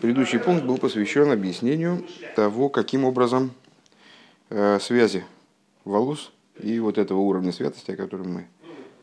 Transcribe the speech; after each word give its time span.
Предыдущий 0.00 0.38
пункт 0.38 0.64
был 0.64 0.76
посвящен 0.78 1.30
объяснению 1.30 2.04
того, 2.34 2.68
каким 2.68 3.04
образом 3.04 3.52
э, 4.50 4.78
связи 4.80 5.24
волос 5.84 6.32
и 6.60 6.78
вот 6.80 6.98
этого 6.98 7.18
уровня 7.18 7.50
святости, 7.50 7.92
о 7.92 7.96
котором 7.96 8.34
мы 8.34 8.46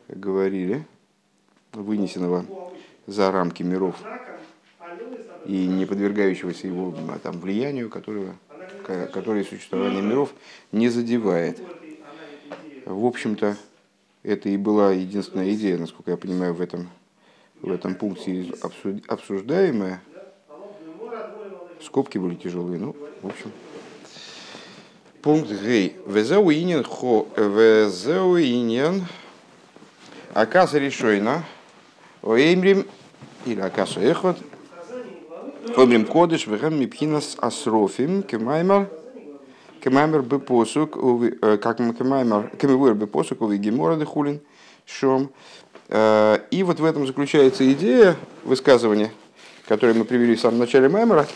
говорили, 0.08 0.86
вынесенного 1.72 2.46
за 3.06 3.32
рамки 3.32 3.62
миров 3.62 3.96
и 5.44 5.66
не 5.66 5.84
подвергающегося 5.84 6.68
его 6.68 6.94
а, 7.08 7.18
там, 7.18 7.40
влиянию, 7.40 7.90
которого, 7.90 8.36
которое 9.12 9.44
существование 9.44 10.00
миров 10.00 10.32
не 10.72 10.88
задевает. 10.88 11.60
В 12.86 13.04
общем-то, 13.04 13.56
это 14.22 14.48
и 14.48 14.56
была 14.56 14.92
единственная 14.92 15.52
идея, 15.54 15.76
насколько 15.76 16.12
я 16.12 16.16
понимаю, 16.16 16.54
в 16.54 16.60
этом, 16.60 16.88
в 17.60 17.70
этом 17.70 17.94
пункте 17.94 18.52
обсуждаемая. 19.08 20.00
Скобки 21.84 22.18
были 22.18 22.34
тяжелые, 22.34 22.78
ну, 22.80 22.96
в 23.22 23.26
общем. 23.26 23.52
Пункт 25.22 25.50
Гей. 25.50 25.96
Везеуинен 26.06 26.84
хо 26.84 27.26
везеуинен 27.36 29.06
Акаса 30.32 30.78
решойна 30.78 31.44
Оэмрим 32.22 32.86
или 33.46 33.60
Акаса 33.60 34.00
эхот 34.00 34.38
Омрим 35.76 36.06
кодыш 36.06 36.46
вехем 36.46 36.78
мипхинас 36.78 37.36
асрофим 37.40 38.22
кемаймар 38.22 38.88
кемаймар 39.82 40.22
бы 40.22 40.38
посук 40.38 40.96
э, 40.96 41.58
как 41.58 41.78
кемаймар 41.78 42.50
кемивуэр 42.56 42.94
бы 42.94 43.06
посук 43.06 43.42
уви 43.42 43.58
гемора 43.58 44.02
хулин 44.04 44.40
шом 44.86 45.30
э, 45.88 46.38
и 46.50 46.62
вот 46.62 46.80
в 46.80 46.84
этом 46.84 47.06
заключается 47.06 47.70
идея 47.72 48.16
высказывания, 48.44 49.10
которое 49.66 49.94
мы 49.94 50.04
привели 50.04 50.36
в 50.36 50.40
самом 50.40 50.58
начале 50.58 50.88
Маймера, 50.88 51.26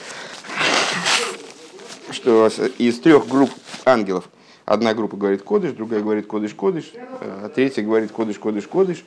что 2.11 2.49
из 2.79 3.01
трех 3.01 3.29
групп 3.29 3.51
ангелов 3.85 4.29
одна 4.65 4.95
группа 4.95 5.17
говорит 5.17 5.43
кодыш, 5.43 5.73
другая 5.73 6.01
говорит 6.01 6.27
кодыш-кодыш, 6.27 6.93
а 7.21 7.49
третья 7.49 7.83
говорит 7.83 8.11
кодыш-кодыш-кодыш. 8.11 9.05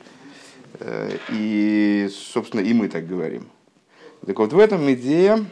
Э, 0.80 1.16
и, 1.30 2.08
собственно, 2.10 2.60
и 2.60 2.72
мы 2.72 2.88
так 2.88 3.06
говорим. 3.06 3.46
Так 4.26 4.38
вот, 4.38 4.52
в 4.52 4.58
этом 4.58 4.92
идея, 4.94 5.44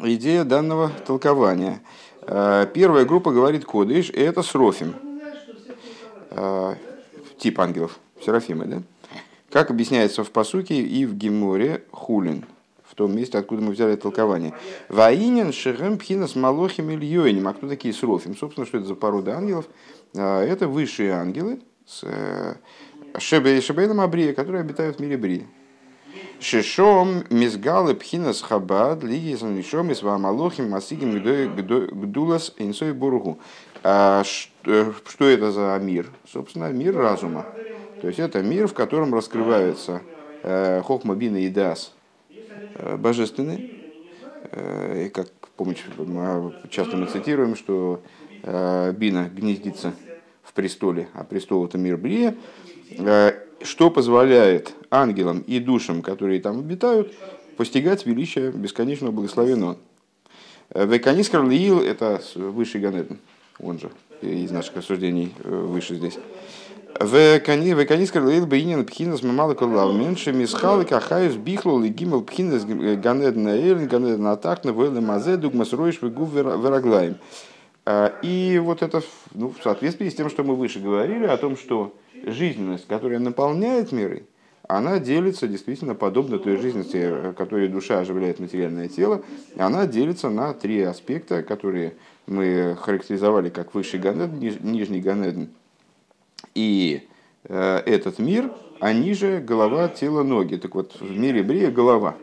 идея 0.00 0.44
данного 0.44 0.90
толкования. 1.06 1.80
Э, 2.22 2.66
первая 2.72 3.04
группа 3.04 3.30
говорит 3.32 3.64
кодыш, 3.64 4.10
и 4.10 4.20
это 4.20 4.42
срофим. 4.42 4.94
Э, 6.30 6.74
тип 7.38 7.60
ангелов, 7.60 7.98
серафимы, 8.24 8.64
да? 8.66 8.82
Как 9.50 9.70
объясняется 9.70 10.24
в 10.24 10.30
посуке 10.30 10.74
и 10.80 11.06
в 11.06 11.14
Геморе 11.14 11.84
хулин, 11.92 12.44
в 12.94 12.96
том 12.96 13.14
месте, 13.14 13.38
откуда 13.38 13.60
мы 13.60 13.72
взяли 13.72 13.96
толкование. 13.96 14.54
Ваинин 14.88 15.52
шерем 15.52 15.98
пхинас 15.98 16.36
малохим 16.36 16.90
ильёйним. 16.90 17.48
А 17.48 17.52
кто 17.52 17.68
такие 17.68 17.92
срофим? 17.92 18.36
Собственно, 18.36 18.66
что 18.66 18.78
это 18.78 18.86
за 18.86 18.94
порода 18.94 19.36
ангелов? 19.36 19.66
Это 20.14 20.68
высшие 20.68 21.10
ангелы, 21.12 21.58
с 21.86 22.04
Шебейном 23.18 24.00
Абрия, 24.00 24.32
которые 24.32 24.60
обитают 24.60 24.98
в 24.98 25.00
мире 25.00 25.16
Брия. 25.16 25.46
Шишом 26.38 27.24
мизгалы 27.30 27.94
пхинас 27.94 28.42
хабад 28.42 29.02
лигис 29.02 29.42
нишом 29.42 29.90
из 29.90 30.02
вамалохим 30.02 30.70
масигим 30.70 31.18
гдулас 31.18 32.54
инсой 32.58 32.92
бургу. 32.92 33.38
А 33.82 34.22
э, 34.64 34.92
что 35.06 35.24
это 35.24 35.50
за 35.50 35.78
мир? 35.82 36.10
Собственно, 36.30 36.70
мир 36.70 36.96
разума. 36.96 37.46
То 38.00 38.06
есть 38.06 38.20
это 38.20 38.42
мир, 38.42 38.68
в 38.68 38.74
котором 38.74 39.12
раскрываются 39.14 40.02
э, 40.42 40.80
хохма, 40.82 41.16
бина 41.16 41.38
и 41.38 41.48
дас 41.48 41.93
э, 42.74 42.96
божественные. 42.96 43.70
И 44.54 45.10
как 45.12 45.28
помните, 45.56 45.82
часто 46.68 46.96
мы 46.96 47.06
цитируем, 47.06 47.56
что 47.56 48.02
бина 48.42 49.30
гнездится 49.34 49.94
в 50.42 50.52
престоле, 50.52 51.08
а 51.14 51.24
престол 51.24 51.64
это 51.64 51.78
мир 51.78 51.96
Брия, 51.96 52.36
что 53.62 53.90
позволяет 53.90 54.74
ангелам 54.90 55.40
и 55.40 55.58
душам, 55.60 56.02
которые 56.02 56.40
там 56.40 56.58
обитают, 56.60 57.14
постигать 57.56 58.04
величие 58.04 58.52
бесконечного 58.52 59.12
благословенного. 59.12 59.78
Веканис 60.74 61.30
Карлиил– 61.30 61.80
это 61.82 62.20
высший 62.34 62.82
Ганеден, 62.82 63.18
он 63.58 63.78
же 63.78 63.90
из 64.24 64.50
наших 64.50 64.76
рассуждений 64.76 65.32
э, 65.42 65.48
выше 65.48 65.96
здесь. 65.96 66.18
Веканис 67.00 68.12
Карлиил 68.12 68.46
Бейнин 68.46 68.84
Пхинас 68.86 69.22
Мамала 69.22 69.54
Калав 69.54 69.94
меньше 69.94 70.32
Мисхалы 70.32 70.84
Кахаюс 70.84 71.34
Бихлол 71.34 71.82
и 71.82 71.88
Гимел 71.88 72.22
Пхинас 72.22 72.64
Ганеден 72.64 73.48
Эйлен 73.48 73.88
Ганеден 73.88 74.26
Атакна 74.28 74.72
Вэлэ 74.72 75.00
Мазе 75.00 75.36
Дугмас 75.36 75.72
Ройш 75.72 76.00
Вегу 76.02 76.24
Вераглаем. 76.24 77.16
Э, 77.84 78.10
и 78.22 78.60
вот 78.62 78.82
это 78.82 79.02
ну, 79.34 79.52
в 79.58 79.62
соответствии 79.62 80.08
с 80.08 80.14
тем, 80.14 80.30
что 80.30 80.44
мы 80.44 80.54
выше 80.54 80.78
говорили, 80.78 81.24
о 81.24 81.36
том, 81.36 81.56
что 81.56 81.94
жизненность, 82.24 82.86
которая 82.86 83.18
наполняет 83.18 83.90
миры, 83.90 84.26
она 84.68 85.00
делится 85.00 85.48
действительно 85.48 85.96
подобно 85.96 86.38
той 86.38 86.56
жизненности, 86.56 87.34
которой 87.36 87.68
душа 87.68 87.98
оживляет 87.98 88.38
материальное 88.38 88.88
тело, 88.88 89.22
она 89.58 89.86
делится 89.86 90.30
на 90.30 90.54
три 90.54 90.80
аспекта, 90.82 91.42
которые 91.42 91.94
мы 92.26 92.76
характеризовали 92.80 93.50
как 93.50 93.74
высший 93.74 93.98
ганеден, 93.98 94.38
нижний 94.62 95.00
ганеден 95.00 95.50
и 96.54 97.08
э, 97.44 97.82
этот 97.86 98.18
мир, 98.18 98.52
а 98.80 98.92
ниже 98.92 99.40
голова, 99.40 99.88
тело, 99.88 100.22
ноги. 100.22 100.56
Так 100.56 100.74
вот, 100.74 101.00
в 101.00 101.18
мире 101.18 101.42
Брия 101.42 101.70
голова. 101.70 102.16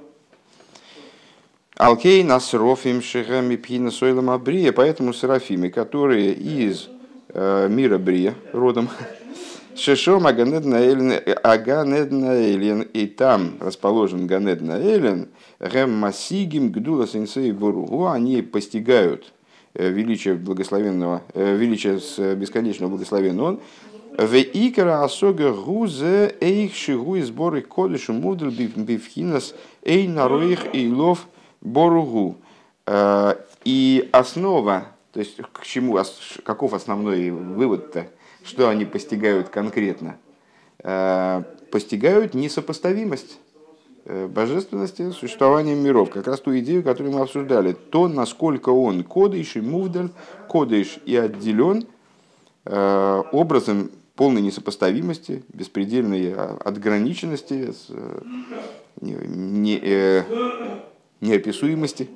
Алкей 1.78 2.24
насрофим 2.24 3.02
шехами 3.02 3.56
пхина 3.56 3.90
сойлам 3.90 4.30
абрия, 4.30 4.72
поэтому 4.72 5.14
серафимы, 5.14 5.70
которые 5.70 6.34
из 6.34 6.90
э, 7.30 7.68
мира 7.70 7.98
Брия 7.98 8.36
родом, 8.54 8.90
Шешом 9.76 10.28
Аганеднаэлен, 10.28 11.12
и 12.82 13.08
там 13.08 13.54
расположен 13.60 14.28
Ганеднаэлен, 14.28 15.30
Гэм 15.60 15.92
Масигим 15.92 16.72
Гдула 16.72 17.08
Сенсей 17.08 17.52
Буругу, 17.52 18.08
они 18.08 18.44
постигают 18.44 19.34
э, 19.74 19.90
величие 19.90 20.36
благословенного, 20.36 21.24
э, 21.34 21.56
величие 21.56 22.00
с 22.00 22.36
бесконечного 22.36 22.92
благословенного, 22.92 23.60
в 24.18 24.36
икра 24.36 25.04
асога 25.04 25.54
гузе 25.54 26.36
эйх 26.42 26.76
шигу 26.76 27.16
и 27.16 27.22
сборы 27.22 27.62
кодышу 27.62 28.14
мудр 28.14 28.50
бифхинас 28.50 29.56
эй 29.84 30.08
нароих 30.08 30.76
и 30.76 30.92
лов 30.92 31.28
боругу. 31.62 32.38
Э, 32.86 33.36
и 33.64 34.10
основа, 34.12 34.88
то 35.14 35.20
есть 35.20 35.38
к 35.38 35.64
чему, 35.64 35.98
каков 36.44 36.74
основной 36.74 37.30
вывод-то? 37.30 38.08
Что 38.44 38.70
они 38.70 38.86
постигают 38.86 39.50
конкретно? 39.50 40.18
Э, 40.84 41.44
постигают 41.72 42.34
несопоставимость 42.34 43.40
э, 44.06 44.28
божественности 44.28 45.12
существования 45.12 45.76
миров. 45.76 46.10
Как 46.10 46.28
раз 46.28 46.42
ту 46.42 46.58
идею, 46.60 46.84
которую 46.84 47.16
мы 47.16 47.22
обсуждали. 47.22 47.74
То, 47.74 48.08
насколько 48.08 48.70
он 48.70 49.04
кодыш 49.04 49.56
и 49.56 49.62
мувдаль, 49.62 50.10
кодыш 50.50 51.00
и 51.06 51.16
отделен 51.16 51.86
образом 52.64 53.90
полной 54.16 54.42
несопоставимости, 54.42 55.44
беспредельной 55.54 56.34
отграниченности, 56.34 57.74
не, 59.00 59.14
не, 59.14 60.26
неописуемости. 61.22 62.10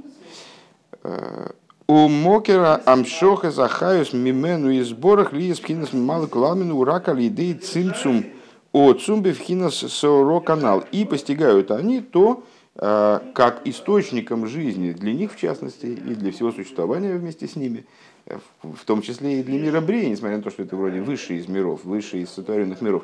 У 1.88 2.07
Мокера 2.07 2.81
Амшоха 2.85 3.51
Захаюс 3.51 4.11
Мимену 4.11 4.72
и 4.72 4.81
сборах 4.81 5.34
ли 5.34 5.50
из 5.50 5.59
Пхинас 5.59 5.94
Малык 5.94 6.35
Ламину 6.35 6.78
Урака 6.78 7.13
Лидей 7.13 7.53
Цимцум 7.53 8.25
от 8.72 9.01
Цумбе 9.01 9.34
Пхинас 9.34 9.75
Соро 9.75 10.39
канал. 10.39 10.84
И 10.91 11.05
постигают 11.05 11.69
они 11.69 12.01
то, 12.01 12.44
э, 12.75 13.19
как 13.35 13.61
источником 13.66 14.47
жизни 14.47 14.94
для 14.94 15.13
них, 15.13 15.34
в 15.34 15.37
частности, 15.37 15.85
и 15.85 16.16
для 16.16 16.31
всего 16.31 16.52
существования 16.52 17.14
вместе 17.14 17.47
с 17.47 17.55
ними, 17.55 17.79
э, 17.79 18.15
в 18.61 18.85
том 18.85 19.01
числе 19.01 19.39
и 19.39 19.43
для 19.43 19.59
мира 19.59 19.81
Брия, 19.81 20.09
несмотря 20.09 20.37
на 20.37 20.43
то, 20.43 20.49
что 20.49 20.63
это 20.63 20.75
вроде 20.75 21.01
высший 21.01 21.37
из 21.37 21.47
миров, 21.47 21.83
высший 21.83 22.22
из 22.22 22.29
сотворенных 22.29 22.81
миров, 22.81 23.03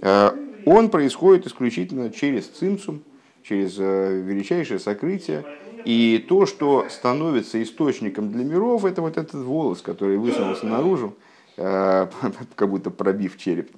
э, 0.00 0.30
он 0.66 0.90
происходит 0.90 1.46
исключительно 1.46 2.10
через 2.10 2.46
цимцум, 2.46 3.02
через 3.42 3.78
величайшее 3.78 4.78
сокрытие, 4.78 5.44
и 5.84 6.24
то, 6.28 6.46
что 6.46 6.86
становится 6.90 7.62
источником 7.62 8.30
для 8.32 8.44
миров, 8.44 8.84
это 8.84 9.00
вот 9.02 9.16
этот 9.16 9.34
волос, 9.34 9.80
который 9.82 10.18
высунулся 10.18 10.66
наружу, 10.66 11.14
э, 11.56 12.06
как 12.54 12.68
будто 12.68 12.90
пробив 12.90 13.38
череп. 13.38 13.70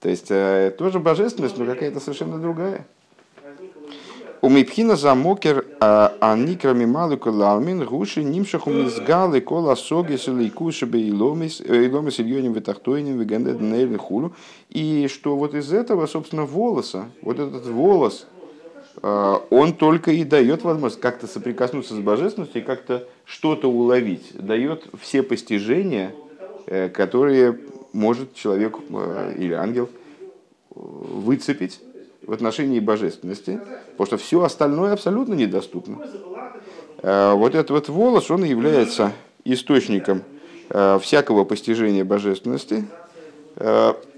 То 0.00 0.08
есть 0.08 0.30
э, 0.30 0.74
тоже 0.76 0.98
божественность, 0.98 1.58
но 1.58 1.64
какая-то 1.64 2.00
совершенно 2.00 2.38
другая. 2.38 2.86
У 4.40 4.48
Мипхина 4.48 4.94
замокер 4.94 5.66
а, 5.80 6.14
аникрами 6.20 6.84
малука 6.84 7.28
ламин 7.28 7.84
гуши 7.84 8.22
нимшаху 8.22 8.70
мизгалы 8.70 9.40
кола 9.40 9.74
соги 9.74 10.16
селейкуши 10.16 10.86
бейломис 10.86 11.60
э, 11.60 11.86
ильоним 11.86 12.52
витахтойним 12.52 13.18
вегендед 13.18 13.58
хулу. 14.00 14.32
И 14.70 15.08
что 15.08 15.36
вот 15.36 15.54
из 15.54 15.72
этого, 15.72 16.06
собственно, 16.06 16.44
волоса, 16.44 17.06
вот 17.20 17.40
этот 17.40 17.66
волос, 17.66 18.26
он 19.02 19.74
только 19.74 20.12
и 20.12 20.24
дает 20.24 20.62
возможность 20.62 21.00
как-то 21.00 21.26
соприкоснуться 21.26 21.94
с 21.94 21.98
божественностью 21.98 22.62
и 22.62 22.64
как-то 22.64 23.08
что-то 23.24 23.68
уловить. 23.70 24.32
Дает 24.34 24.86
все 25.00 25.22
постижения, 25.22 26.14
которые 26.66 27.58
может 27.92 28.34
человек 28.34 28.78
или 29.36 29.52
ангел 29.52 29.88
выцепить 30.74 31.80
в 32.28 32.32
отношении 32.32 32.78
божественности, 32.78 33.58
потому 33.92 34.06
что 34.06 34.16
все 34.18 34.42
остальное 34.42 34.92
абсолютно 34.92 35.34
недоступно. 35.34 35.98
Вот 37.02 37.54
этот 37.54 37.70
вот 37.70 37.88
волос, 37.88 38.30
он 38.30 38.44
является 38.44 39.12
источником 39.44 40.22
всякого 40.68 41.44
постижения 41.44 42.04
божественности, 42.04 42.84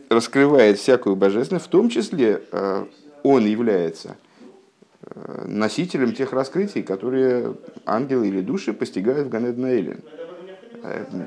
раскрывает 0.09 0.79
всякую 0.79 1.15
божественность, 1.15 1.67
в 1.67 1.69
том 1.69 1.89
числе 1.89 2.43
он 3.23 3.47
является 3.47 4.17
носителем 5.47 6.12
тех 6.12 6.33
раскрытий, 6.33 6.83
которые 6.83 7.55
ангелы 7.87 8.27
или 8.27 8.41
души 8.41 8.73
постигают 8.73 9.29
в 9.29 9.31
Ганеднаэлен. 9.31 10.01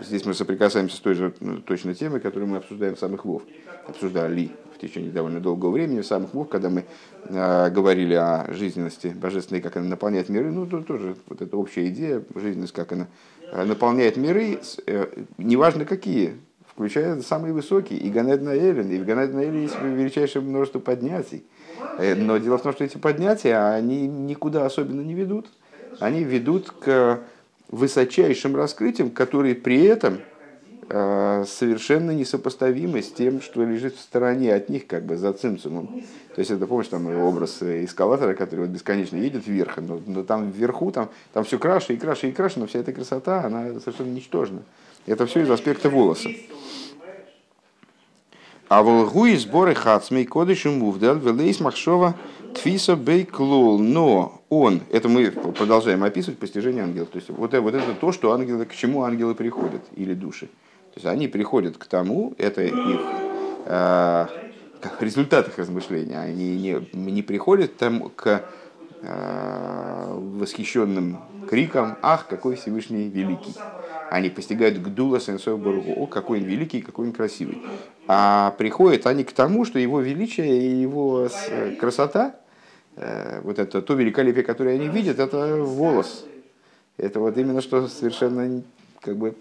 Здесь 0.03 0.25
мы 0.25 0.33
соприкасаемся 0.33 0.97
с 0.97 1.00
той 1.00 1.13
же 1.13 1.33
ну, 1.39 1.57
точно 1.57 1.94
темой, 1.94 2.19
которую 2.19 2.50
мы 2.50 2.57
обсуждаем 2.57 2.95
в 2.95 3.00
самых 3.00 3.25
Вов. 3.25 3.44
Обсуждали 3.88 4.51
в 4.75 4.79
течение 4.79 5.11
довольно 5.11 5.39
долгого 5.39 5.71
времени 5.71 6.01
в 6.01 6.05
самых 6.05 6.33
Вов, 6.33 6.50
когда 6.50 6.69
мы 6.69 6.85
э, 7.25 7.69
говорили 7.69 8.15
о 8.15 8.51
жизненности 8.51 9.07
божественной, 9.07 9.61
как 9.61 9.77
она 9.77 9.88
наполняет 9.88 10.29
миры. 10.29 10.51
Ну, 10.51 10.65
тут 10.65 10.88
тоже 10.88 11.15
вот 11.27 11.41
эта 11.41 11.55
общая 11.55 11.88
идея, 11.89 12.23
жизненность, 12.35 12.73
как 12.73 12.91
она 12.94 13.07
наполняет 13.51 14.17
миры, 14.17 14.59
э, 14.88 15.07
неважно 15.38 15.85
какие, 15.85 16.35
включая 16.65 17.21
самые 17.21 17.53
высокие, 17.53 17.99
и 17.99 18.09
Ганед 18.09 18.41
Наэлен, 18.41 18.89
и 18.89 18.97
в 18.97 19.06
Ганед 19.06 19.33
Наэлен 19.33 19.61
есть 19.61 19.79
величайшее 19.79 20.41
множество 20.41 20.79
поднятий. 20.79 21.45
Но 21.99 22.38
дело 22.38 22.57
в 22.57 22.63
том, 22.63 22.73
что 22.73 22.83
эти 22.83 22.97
поднятия, 22.97 23.56
они 23.57 24.07
никуда 24.07 24.65
особенно 24.65 25.01
не 25.01 25.13
ведут. 25.13 25.47
Они 25.99 26.23
ведут 26.23 26.71
к 26.71 27.19
высочайшим 27.73 28.55
раскрытиям, 28.55 29.09
которые 29.09 29.55
при 29.55 29.83
этом 29.83 30.19
э, 30.89 31.43
совершенно 31.47 32.11
несопоставимы 32.11 33.01
с 33.01 33.11
тем, 33.11 33.41
что 33.41 33.65
лежит 33.65 33.95
в 33.95 33.99
стороне 33.99 34.53
от 34.53 34.69
них, 34.69 34.85
как 34.85 35.05
бы 35.05 35.17
за 35.17 35.33
цимцумом. 35.33 36.03
То 36.35 36.39
есть 36.39 36.51
это, 36.51 36.67
помнишь, 36.67 36.89
там 36.89 37.07
образ 37.07 37.63
эскалатора, 37.63 38.35
который 38.35 38.61
вот 38.61 38.69
бесконечно 38.69 39.17
едет 39.17 39.47
вверх, 39.47 39.77
но, 39.77 39.99
но 40.05 40.23
там 40.23 40.51
вверху, 40.51 40.91
там, 40.91 41.09
там 41.33 41.43
все 41.45 41.57
краше 41.57 41.95
и 41.95 41.97
краше 41.97 42.29
и 42.29 42.31
краше, 42.31 42.59
но 42.59 42.67
вся 42.67 42.79
эта 42.79 42.93
красота, 42.93 43.43
она 43.43 43.79
совершенно 43.79 44.11
ничтожна. 44.11 44.61
Это 45.07 45.25
все 45.25 45.41
из 45.41 45.49
аспекта 45.49 45.89
волоса. 45.89 46.29
А 48.73 48.81
волгуи 48.81 49.35
сборы 49.35 49.75
хацмей 49.75 50.25
кодыш 50.25 50.65
и 50.65 50.69
мувдаль 50.69 51.19
велейс 51.19 51.59
махшова 51.59 52.15
тфиса 52.55 52.95
бейклол. 52.95 53.77
Но 53.77 54.41
он, 54.49 54.81
это 54.89 55.07
мы 55.09 55.29
продолжаем 55.29 56.03
описывать 56.03 56.39
постижение 56.39 56.83
ангелов. 56.83 57.09
То 57.09 57.17
есть 57.17 57.29
вот, 57.29 57.53
вот 57.53 57.75
это 57.75 57.93
то, 57.93 58.11
что 58.11 58.31
ангелы, 58.31 58.65
к 58.65 58.73
чему 58.73 59.03
ангелы 59.03 59.35
приходят, 59.35 59.83
или 59.95 60.15
души. 60.15 60.47
То 60.47 60.95
есть 60.95 61.05
они 61.05 61.27
приходят 61.27 61.77
к 61.77 61.85
тому, 61.85 62.33
это 62.39 62.63
их 62.63 62.99
э, 63.67 64.25
результат 65.01 65.49
их 65.49 65.59
размышления. 65.59 66.17
Они 66.17 66.57
не, 66.57 66.83
не 66.93 67.21
приходят 67.21 67.77
там, 67.77 68.09
к 68.09 68.43
э, 69.03 70.17
восхищенным 70.39 71.19
крикам 71.47 71.95
«Ах, 72.01 72.25
какой 72.27 72.55
Всевышний 72.55 73.07
великий!» 73.07 73.53
Они 74.13 74.30
постигают 74.30 74.77
Гдула 74.77 75.19
Сенсов 75.19 75.60
Баруху. 75.60 75.92
О, 76.04 76.06
какой 76.06 76.39
он 76.39 76.45
великий, 76.45 76.81
какой 76.81 77.07
он 77.07 77.13
красивый. 77.13 77.63
А 78.07 78.54
приходят 78.60 79.07
они 79.07 79.24
к 79.24 79.31
тому, 79.31 79.65
что 79.65 79.80
его 79.80 80.01
величие 80.01 80.68
и 80.68 80.81
его 80.81 81.30
красота, 81.80 82.36
э, 82.95 83.42
вот 83.42 83.57
это 83.57 83.81
то 83.81 83.95
великолепие, 83.95 84.44
которое 84.44 84.75
они 84.75 84.88
видят, 84.88 85.18
это 85.18 85.56
волос. 85.56 86.27
Это 86.98 87.19
вот 87.19 87.36
именно 87.39 87.60
что 87.60 87.88
совершенно 87.88 88.62
как 89.01 89.18
бы 89.18 89.33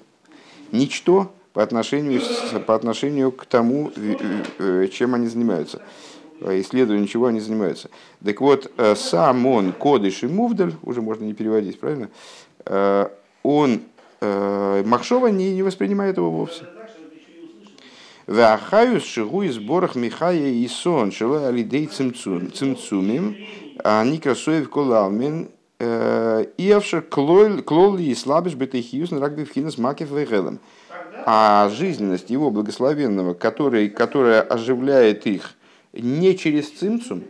ничто 0.71 1.35
по 1.53 1.63
отношению, 1.63 2.23
по 2.67 2.75
отношению 2.75 3.31
к 3.31 3.45
тому, 3.45 3.93
э, 3.95 4.15
э, 4.59 4.89
чем 4.89 5.15
они 5.15 5.27
занимаются 5.27 5.83
исследованием 6.41 7.07
чего 7.07 7.27
они 7.27 7.41
занимаются. 7.41 7.91
Так 8.25 8.41
вот, 8.41 8.73
сам 8.97 9.47
он, 9.47 9.73
Кодыш 9.73 10.25
и 10.25 10.27
Мувдаль, 10.27 10.73
уже 10.83 11.01
можно 11.01 11.25
не 11.25 11.35
переводить, 11.35 11.79
правильно? 11.79 12.09
Он 13.45 13.81
Э, 13.81 13.92
Махшова 14.85 15.29
не, 15.29 15.53
не 15.53 15.63
воспринимает 15.63 16.17
его 16.17 16.31
вовсе. 16.31 16.65
Вахаюс 18.27 19.05
шигу 19.05 19.43
из 19.43 19.59
борах 19.59 19.97
Михая 19.97 20.51
и 20.51 20.69
сон, 20.69 21.11
шила 21.11 21.49
алидей 21.49 21.87
цимцумим, 21.87 23.37
а 23.83 24.05
никрасоев 24.05 24.71
колалмин, 24.71 25.51
э, 25.81 26.47
иавшер 26.57 27.03
клоли 27.03 28.03
и 28.03 28.15
слабиш 28.15 28.55
бетехиюс 28.55 29.11
на 29.11 29.21
рагби 29.21 29.43
вхинас 29.43 29.77
макев 29.77 30.11
вегелем. 30.11 30.61
А 31.27 31.69
жизненность 31.71 32.31
его 32.31 32.51
благословенного, 32.51 33.35
который, 33.35 33.89
которая 33.91 34.41
оживляет 34.41 35.27
их 35.27 35.55
не 35.93 36.37
через 36.37 36.71
цимцум, 36.71 37.25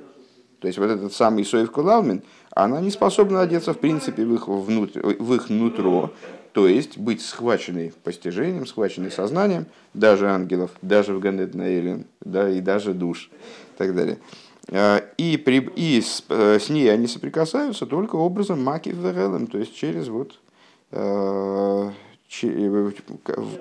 то 0.60 0.68
есть 0.68 0.78
вот 0.78 0.90
этот 0.90 1.12
самый 1.12 1.44
Соев 1.44 1.72
Кулалмин, 1.72 2.22
она 2.54 2.80
не 2.80 2.90
способна 2.90 3.40
одеться 3.40 3.72
в 3.72 3.78
принципе 3.78 4.24
в 4.24 4.34
их, 4.34 4.48
внутрь, 4.48 5.00
в 5.00 5.34
их 5.34 5.48
нутро, 5.48 6.12
то 6.52 6.68
есть 6.68 6.98
быть 6.98 7.22
схваченной 7.22 7.94
постижением, 8.04 8.66
схваченной 8.66 9.10
сознанием, 9.10 9.66
даже 9.94 10.28
ангелов, 10.28 10.70
даже 10.82 11.14
в 11.14 11.20
Ганет 11.20 11.54
Наэлен, 11.54 12.04
да, 12.20 12.50
и 12.50 12.60
даже 12.60 12.92
душ 12.92 13.30
и 13.74 13.78
так 13.78 13.94
далее. 13.94 14.18
А, 14.68 15.02
и, 15.16 15.38
при, 15.38 15.60
и 15.76 16.00
с, 16.00 16.24
э, 16.28 16.58
с 16.60 16.68
ней 16.68 16.92
они 16.92 17.06
соприкасаются 17.06 17.86
только 17.86 18.16
образом 18.16 18.62
маки 18.62 18.90
в 18.90 19.46
то 19.46 19.58
есть 19.58 19.74
через 19.74 20.08
вот 20.08 20.38
э, 20.90 21.90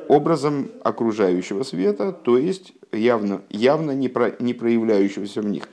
образом 0.08 0.70
окружающего 0.84 1.64
света, 1.64 2.12
то 2.12 2.38
есть 2.38 2.74
явно, 2.92 3.42
явно 3.50 3.92
не, 3.92 4.10
про, 4.10 4.36
не 4.40 4.54
проявляющегося 4.54 5.42
в 5.42 5.46
них, 5.46 5.68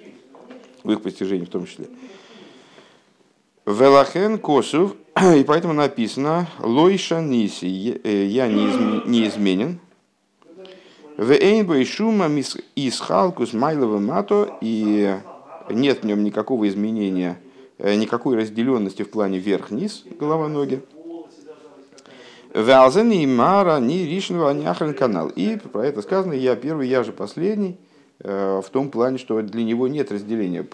в 0.84 0.90
их 0.92 1.02
постижении 1.02 1.44
в 1.44 1.50
том 1.50 1.66
числе. 1.66 1.86
Велахен 3.68 4.38
Косов, 4.38 4.94
и 5.36 5.44
поэтому 5.44 5.74
написано 5.74 6.48
Лойша 6.58 7.20
Ниси, 7.20 8.00
э, 8.02 8.24
я 8.24 8.48
неизменен. 8.48 9.78
Вейнбой 11.18 11.84
шума 11.84 12.30
из 12.74 13.00
Халкус 13.00 13.52
Майлова 13.52 13.98
Мато, 13.98 14.56
и 14.62 15.14
нет 15.68 16.02
в 16.02 16.06
нем 16.06 16.24
никакого 16.24 16.66
изменения, 16.66 17.38
э, 17.76 17.94
никакой 17.96 18.38
разделенности 18.38 19.02
в 19.02 19.10
плане 19.10 19.38
верх-низ, 19.38 20.04
голова-ноги. 20.18 20.80
Вялзен 22.54 23.10
и 23.10 23.26
Мара 23.26 23.80
ни 23.80 23.98
Ришного, 23.98 24.50
ни 24.54 24.64
Ахрен 24.64 24.94
канал. 24.94 25.28
И 25.28 25.56
про 25.56 25.84
это 25.84 26.00
сказано, 26.00 26.32
я 26.32 26.56
первый, 26.56 26.88
я 26.88 27.04
же 27.04 27.12
последний, 27.12 27.76
э, 28.20 28.62
в 28.64 28.70
том 28.70 28.88
плане, 28.88 29.18
что 29.18 29.42
для 29.42 29.62
него 29.62 29.88
нет 29.88 30.10
разделения, 30.10 30.66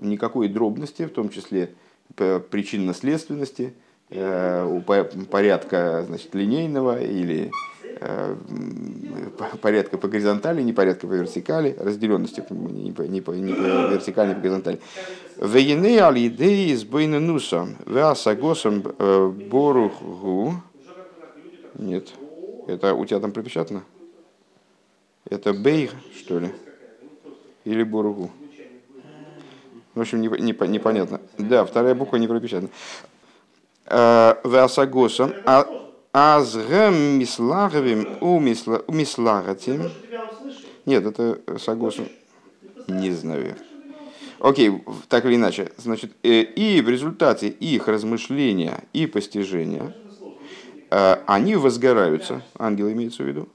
никакой 0.00 0.48
дробности, 0.48 1.04
в 1.04 1.10
том 1.10 1.28
числе 1.28 1.74
причинно-следственности, 2.14 3.74
э, 4.10 4.80
порядка 5.30 6.04
значит, 6.06 6.34
линейного 6.34 7.02
или 7.02 7.50
э, 8.00 8.36
порядка 9.60 9.98
по 9.98 10.08
горизонтали, 10.08 10.62
не 10.62 10.72
порядка 10.72 11.06
по 11.06 11.12
вертикали, 11.12 11.76
разделенности 11.78 12.44
не 12.50 12.92
по, 12.92 13.02
не 13.02 13.20
по, 13.20 13.32
не 13.32 13.52
по 13.52 13.60
вертикали, 13.90 14.28
не 14.28 14.34
по 14.34 14.40
горизонтали. 14.40 14.80
Вейне 15.36 16.02
алидеи 16.02 16.74
с 16.74 16.84
бойненусом, 16.84 17.76
веасагосом 17.86 18.82
э, 18.98 19.28
боруху. 19.50 20.54
Нет, 21.74 22.12
это 22.68 22.94
у 22.94 23.04
тебя 23.04 23.20
там 23.20 23.32
пропечатано? 23.32 23.82
Это 25.28 25.52
бейр, 25.52 25.90
что 26.16 26.38
ли? 26.38 26.50
Или 27.64 27.82
боруху? 27.82 28.30
В 29.94 30.00
общем, 30.00 30.20
не, 30.20 30.28
не, 30.28 30.52
непонятно. 30.68 31.20
Да, 31.38 31.64
вторая 31.64 31.94
буква 31.94 32.16
не 32.16 32.26
пропечатана. 32.26 32.70
Э, 33.86 34.34
Васагосом. 34.42 35.32
А 35.46 35.66
Азгем 36.12 37.18
мислаговим 37.18 38.18
у 38.20 38.40
мислагатим. 38.40 39.90
Нет, 40.86 41.06
это 41.06 41.40
сагосом. 41.58 42.08
Не 42.88 43.10
знаю. 43.12 43.56
Окей, 44.40 44.82
так 45.08 45.24
или 45.26 45.36
иначе. 45.36 45.70
Значит, 45.76 46.12
э, 46.22 46.42
и 46.42 46.80
в 46.80 46.88
результате 46.88 47.48
их 47.48 47.86
размышления 47.88 48.84
и 48.92 49.06
постижения 49.06 49.94
э, 50.90 51.16
они 51.26 51.54
возгораются, 51.56 52.42
ангелы 52.58 52.92
имеется 52.92 53.22
в 53.22 53.26
виду, 53.26 53.48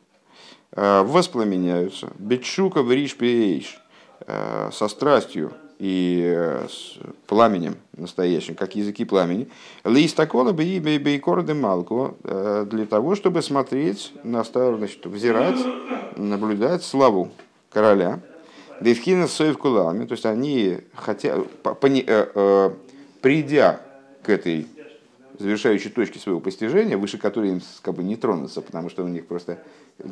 воспламеняются, 0.71 2.11
бетшука 2.19 2.83
в 2.83 2.91
риш 2.91 3.17
со 4.27 4.87
страстью 4.87 5.51
и 5.79 6.33
э, 6.35 6.67
с 6.69 6.97
пламенем 7.25 7.77
настоящим, 7.95 8.55
как 8.55 8.75
языки 8.75 9.05
пламени. 9.05 9.47
Листакола 9.85 10.51
бы 10.51 10.63
и 10.65 10.79
бейкорды 10.79 11.53
малку 11.53 12.17
э, 12.23 12.65
для 12.69 12.85
того, 12.85 13.15
чтобы 13.15 13.41
смотреть 13.41 14.13
на 14.23 14.43
значит, 14.43 15.05
взирать, 15.05 15.57
наблюдать 16.17 16.83
славу 16.83 17.31
короля. 17.71 18.19
Бевхина 18.81 19.27
соев 19.27 19.57
кулами, 19.57 20.05
то 20.05 20.13
есть 20.13 20.25
они 20.25 20.79
хотя, 20.93 21.39
пони, 21.81 22.03
э, 22.05 22.27
э, 22.33 22.71
придя 23.21 23.81
к 24.21 24.29
этой 24.29 24.67
завершающей 25.39 25.89
точке 25.89 26.19
своего 26.19 26.41
постижения, 26.41 26.97
выше 26.97 27.17
которой 27.17 27.51
им 27.51 27.61
как 27.81 27.95
бы 27.95 28.03
не 28.03 28.17
тронуться, 28.17 28.61
потому 28.61 28.89
что 28.89 29.03
у 29.03 29.07
них 29.07 29.25
просто 29.25 29.59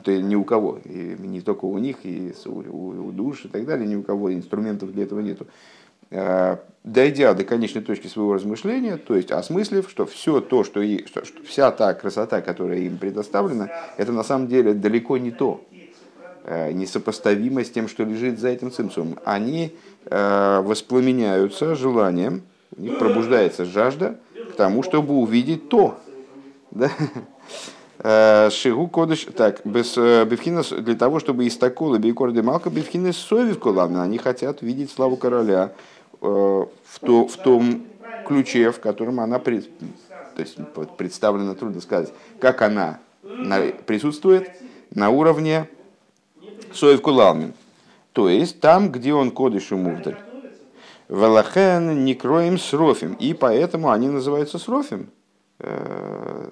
то 0.03 0.12
ни 0.22 0.36
у 0.36 0.43
кого, 0.43 0.79
и 0.84 1.15
не 1.19 1.41
только 1.41 1.65
у 1.65 1.77
них, 1.77 1.98
и 2.03 2.34
у, 2.46 3.07
у, 3.07 3.12
душ 3.12 3.46
и 3.46 3.48
так 3.50 3.65
далее, 3.65 3.88
ни 3.88 3.96
у 3.96 4.03
кого 4.03 4.34
инструментов 4.34 4.93
для 4.93 5.03
этого 5.03 5.19
нету. 5.19 5.46
Э, 6.10 6.57
дойдя 6.86 7.34
до 7.34 7.43
конечной 7.43 7.81
точки 7.81 8.07
своего 8.07 8.34
размышления, 8.34 8.96
то 8.96 9.15
есть 9.15 9.31
осмыслив, 9.31 9.89
что 9.89 10.05
все 10.05 10.39
то, 10.39 10.63
что, 10.63 10.81
и, 10.81 11.05
что, 11.05 11.25
что 11.25 11.43
вся 11.43 11.72
та 11.72 11.93
красота, 11.93 12.41
которая 12.41 12.79
им 12.79 12.98
предоставлена, 12.98 13.69
это 13.98 14.13
на 14.13 14.24
самом 14.24 14.48
деле 14.48 14.74
далеко 14.74 15.17
не 15.17 15.31
то, 15.31 15.62
э, 16.46 16.72
несопоставимо 16.72 17.65
с 17.65 17.69
тем, 17.69 17.89
что 17.89 18.03
лежит 18.03 18.39
за 18.39 18.48
этим 18.48 18.72
цимсумом. 18.72 19.19
Они 19.25 19.75
э, 20.05 20.62
воспламеняются 20.63 21.75
желанием, 21.75 22.43
у 22.77 22.81
них 22.81 22.98
пробуждается 22.98 23.65
жажда 23.65 24.17
тому, 24.57 24.83
чтобы 24.83 25.13
увидеть 25.13 25.69
то. 25.69 25.97
Да? 26.71 26.91
Шигу 28.51 28.87
кодыш, 28.89 29.25
так, 29.35 29.61
без 29.63 29.95
бифхина 29.95 30.61
для 30.63 30.95
того, 30.95 31.19
чтобы 31.19 31.45
из 31.45 31.57
такого 31.57 31.97
бейкорды 31.97 32.43
малка 32.43 32.69
бифхина 32.69 33.11
совив 33.11 33.59
они 33.65 34.17
хотят 34.17 34.61
видеть 34.61 34.91
славу 34.91 35.17
короля, 35.17 35.71
Э, 36.21 36.65
в, 36.83 36.99
то, 36.99 37.27
в 37.27 37.37
том 37.37 37.83
ключе, 38.25 38.71
в 38.71 38.79
котором 38.79 39.19
она 39.19 39.37
пред, 39.37 39.69
то 40.35 40.41
есть 40.41 40.57
представлена, 40.97 41.53
трудно 41.53 41.79
сказать, 41.79 42.11
как 42.39 42.61
она 42.63 42.99
присутствует 43.85 44.49
на 44.95 45.09
уровне 45.09 45.69
Соев 46.73 47.01
Кулалмин. 47.01 47.53
То 48.13 48.29
есть 48.29 48.59
там, 48.59 48.91
где 48.91 49.13
он 49.13 49.29
кодыш 49.29 49.71
и 49.71 49.75
мувдаль. 49.75 50.17
Велахен 51.09 52.03
не 52.03 52.15
кроем 52.15 52.57
срофим. 52.57 53.13
И 53.13 53.33
поэтому 53.33 53.91
они 53.91 54.09
называются 54.09 54.59
срофим. 54.59 55.09
Э, 55.59 56.45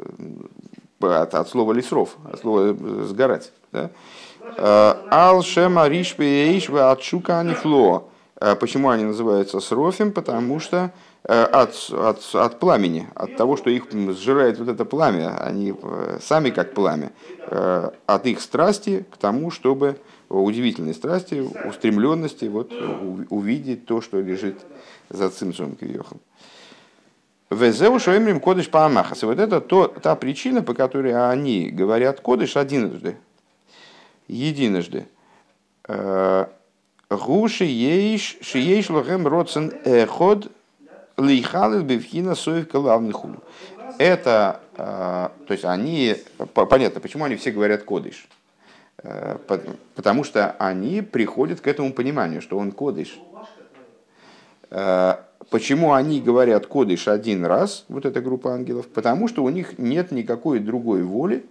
от, 1.02 1.36
от 1.36 1.50
слова 1.50 1.74
лисров, 1.74 2.18
от 2.32 2.40
слова 2.40 2.76
сгорать. 3.04 3.52
Да? 3.72 3.92
Э, 4.58 4.96
Ал 5.12 5.44
шема 5.44 5.88
риш 5.88 6.16
от 6.70 7.04
шука 7.04 7.40
анифло. 7.40 8.06
Э, 8.40 8.56
почему 8.56 8.90
они 8.90 9.04
называются 9.04 9.60
срофим? 9.60 10.12
Потому 10.12 10.60
что 10.60 10.92
от, 11.24 11.90
от, 11.92 12.36
от 12.36 12.60
пламени, 12.60 13.08
от 13.16 13.36
того, 13.36 13.58
что 13.58 13.72
их 13.72 13.86
сжирает 13.92 14.60
вот 14.60 14.68
это 14.68 14.86
пламя, 14.86 15.36
они 15.40 15.74
сами 16.22 16.52
как 16.52 16.76
пламя, 16.76 17.14
от 18.06 18.28
их 18.28 18.40
страсти 18.40 19.08
к 19.12 19.18
тому, 19.18 19.50
чтобы 19.50 19.98
удивительной 20.30 20.94
страсти, 20.94 21.36
устремленности 21.68 22.46
вот, 22.46 22.72
увидеть 23.30 23.86
то, 23.86 24.02
что 24.02 24.20
лежит 24.20 24.58
за 25.10 25.30
цимцом 25.30 25.76
квьехом. 25.76 26.20
Везеу 27.50 28.00
шоемрим 28.00 28.40
кодыш 28.40 28.70
паамахас. 28.70 29.24
И 29.24 29.26
вот 29.26 29.40
это 29.40 29.62
то, 29.62 29.88
та 29.88 30.16
причина, 30.16 30.64
по 30.64 30.74
которой 30.74 31.14
они 31.32 31.70
говорят 31.70 32.20
кодыш 32.20 32.58
одиножды, 32.58 33.18
единожды. 34.28 35.06
Гуши 37.10 37.66
ейш, 37.66 38.38
шиейш 38.42 38.90
лохем 38.90 39.28
родсен 39.28 39.72
эход 39.86 40.52
лейхалил 41.18 41.84
бевхина 41.84 42.36
соев 42.36 42.68
калавный 42.68 43.14
Это, 44.00 44.60
а, 44.76 45.32
то 45.48 45.54
есть 45.54 45.64
они, 45.66 46.16
понятно, 46.54 47.00
почему 47.00 47.26
они 47.26 47.36
все 47.36 47.52
говорят 47.52 47.84
кодыш. 47.84 48.28
Э, 49.06 49.38
потому 49.96 50.24
что 50.24 50.56
они 50.58 51.02
приходят 51.02 51.62
к 51.62 51.68
этому 51.68 51.94
пониманию, 51.94 52.42
что 52.42 52.58
он 52.58 52.72
кодыш. 52.72 53.20
Э, 54.72 55.18
почему 55.52 55.94
они 55.94 56.22
говорят 56.22 56.66
кодыш 56.66 57.08
один 57.08 57.46
раз, 57.46 57.86
вот 57.88 58.06
эта 58.06 58.22
группа 58.22 58.54
ангелов? 58.54 58.88
Потому 58.88 59.28
что 59.28 59.44
у 59.44 59.50
них 59.50 59.78
нет 59.78 60.12
никакой 60.12 60.60
другой 60.60 61.04
воли, 61.04 61.46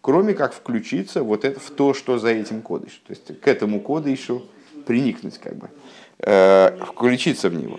кроме 0.00 0.34
как 0.34 0.52
включиться 0.52 1.22
вот 1.22 1.44
это, 1.44 1.60
в 1.60 1.70
то, 1.70 1.94
что 1.94 2.18
за 2.18 2.30
этим 2.30 2.60
кодыш. 2.60 3.00
То 3.06 3.12
есть 3.12 3.40
к 3.40 3.46
этому 3.46 3.80
кодышу 3.80 4.42
приникнуть, 4.84 5.38
как 5.38 5.54
бы, 5.54 5.70
э, 6.18 6.76
включиться 6.86 7.48
в 7.48 7.54
него. 7.54 7.78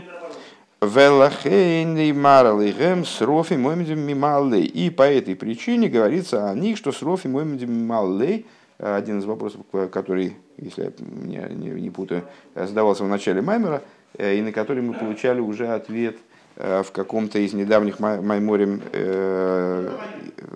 И 0.80 0.86
по 4.90 5.04
этой 5.04 5.36
причине 5.36 5.90
говорится 5.90 6.50
о 6.50 6.54
них, 6.54 6.78
что 6.78 6.92
с 6.92 7.02
рофи 7.02 7.28
мималлей, 7.28 8.46
один 8.78 9.20
из 9.20 9.26
вопросов, 9.26 9.62
который, 9.92 10.38
если 10.58 10.94
я 11.28 11.48
не, 11.50 11.82
не 11.82 11.90
путаю, 11.90 12.24
задавался 12.56 13.04
в 13.04 13.08
начале 13.08 13.42
Маймера, 13.42 13.82
э, 14.18 14.36
и 14.36 14.42
на 14.42 14.52
который 14.52 14.84
мы 14.84 14.94
получали 14.94 15.40
уже 15.40 15.68
ответ 15.68 16.18
Э, 16.60 16.82
в 16.82 16.92
каком-то 16.92 17.38
из 17.38 17.54
недавних 17.54 18.00
майморем 18.00 18.82
э, 18.92 19.96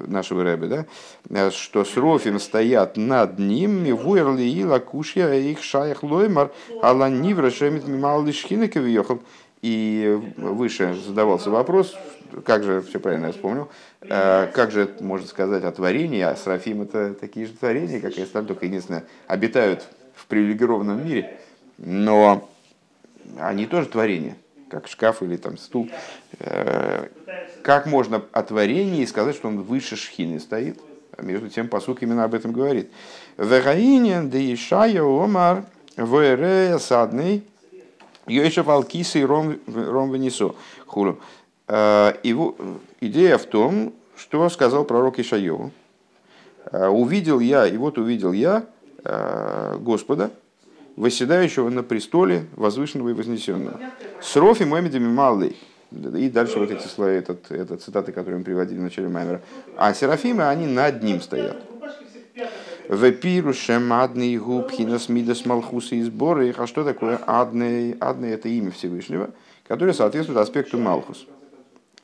нашего 0.08 0.44
рэбе, 0.44 0.68
да, 0.68 0.86
э, 1.30 1.52
что 1.52 1.86
с 1.86 1.96
Рофим 1.96 2.40
стоят 2.40 2.98
над 2.98 3.38
ним, 3.38 3.84
вуерли 3.96 4.42
и 4.42 4.66
лакушья 4.66 5.32
их 5.32 5.62
шаях 5.62 6.02
лоймар, 6.02 6.50
ала 6.82 7.08
нивра 7.08 7.52
шемит 7.52 7.88
мимал 7.88 8.26
И 9.62 10.20
выше 10.38 10.98
задавался 11.06 11.52
вопрос, 11.52 11.96
как 12.46 12.64
же, 12.64 12.82
все 12.82 13.00
правильно 13.00 13.28
я 13.28 13.32
вспомнил, 13.32 13.70
как 14.02 14.72
же 14.72 14.90
можно 15.00 15.28
сказать 15.28 15.64
о 15.64 15.72
творении, 15.72 16.22
а 16.22 16.36
Серафим 16.36 16.82
это 16.82 17.14
такие 17.14 17.46
же 17.46 17.54
творения, 17.54 18.00
как 18.00 18.18
и 18.18 18.22
остальные, 18.22 18.48
только 18.48 18.66
единственное, 18.66 19.04
обитают 19.28 19.88
в 20.16 20.26
привилегированном 20.28 21.06
мире, 21.06 21.40
но 21.78 22.50
они 23.40 23.66
тоже 23.66 23.88
творения 23.88 24.36
как 24.72 24.88
шкаф 24.88 25.22
или 25.22 25.36
там 25.36 25.58
стул. 25.58 25.90
Э, 26.40 27.08
как 27.62 27.86
можно 27.86 28.24
о 28.32 28.42
творении 28.42 29.06
сказать, 29.06 29.36
что 29.36 29.50
он 29.50 29.62
выше 29.62 29.98
шхины 29.98 30.40
стоит? 30.40 30.80
А 31.18 31.24
между 31.24 31.50
тем 31.50 31.68
посук 31.68 32.02
именно 32.02 32.24
об 32.24 32.34
этом 32.34 32.54
говорит. 32.54 32.90
Вегаинен 33.38 34.30
де 34.30 34.54
Ишая 34.54 35.04
Омар 35.04 35.66
Вере 35.98 36.80
Садный 36.80 37.44
Йоша 38.28 38.64
Валкиса 38.64 39.20
и 39.20 39.26
Ром 39.26 39.60
Венесо. 39.68 40.56
Хулу. 40.86 41.20
Э, 41.74 42.16
его 42.24 42.56
идея 43.00 43.38
в 43.38 43.46
том, 43.46 43.94
что 44.18 44.50
сказал 44.50 44.84
пророк 44.84 45.20
Ишайову. 45.20 45.72
«Э, 46.70 46.88
увидел 46.88 47.40
я, 47.40 47.66
и 47.66 47.78
вот 47.78 47.98
увидел 47.98 48.34
я 48.34 48.66
Господа, 49.80 50.30
восседающего 50.96 51.70
на 51.70 51.82
престоле 51.82 52.46
возвышенного 52.56 53.10
и 53.10 53.14
вознесенного. 53.14 53.80
С 54.22 54.36
рофи 54.36 54.62
мемедами 54.62 55.08
малый. 55.08 55.58
И 55.92 56.30
дальше 56.30 56.60
вот 56.60 56.70
эти 56.70 56.86
слова, 56.86 57.10
этот, 57.10 57.50
это 57.50 57.78
цитаты, 57.78 58.12
которые 58.12 58.38
мы 58.38 58.44
приводили 58.44 58.78
в 58.78 58.84
начале 58.84 59.08
Маймера. 59.08 59.42
А 59.76 59.96
серафимы, 59.96 60.48
они 60.48 60.68
над 60.68 61.02
ним 61.02 61.20
стоят. 61.20 61.58
Вепирушем 62.90 63.92
адный 63.92 64.38
губ 64.38 64.70
хинас 64.70 65.10
мидас 65.10 65.48
малхуса 65.48 65.96
и 65.96 66.04
сборы. 66.04 66.54
А 66.56 66.68
что 66.68 66.84
такое 66.84 67.20
адный? 67.26 67.98
Адный 68.00 68.34
это 68.34 68.50
имя 68.50 68.70
Всевышнего, 68.70 69.32
которое 69.68 69.94
соответствует 69.94 70.38
аспекту 70.38 70.78
малхус. 70.78 71.26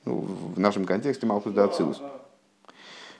Ну, 0.08 0.26
в 0.56 0.58
нашем 0.58 0.86
контексте 0.86 1.26
малхус 1.26 1.52
да 1.52 1.66
ацилус. 1.66 2.02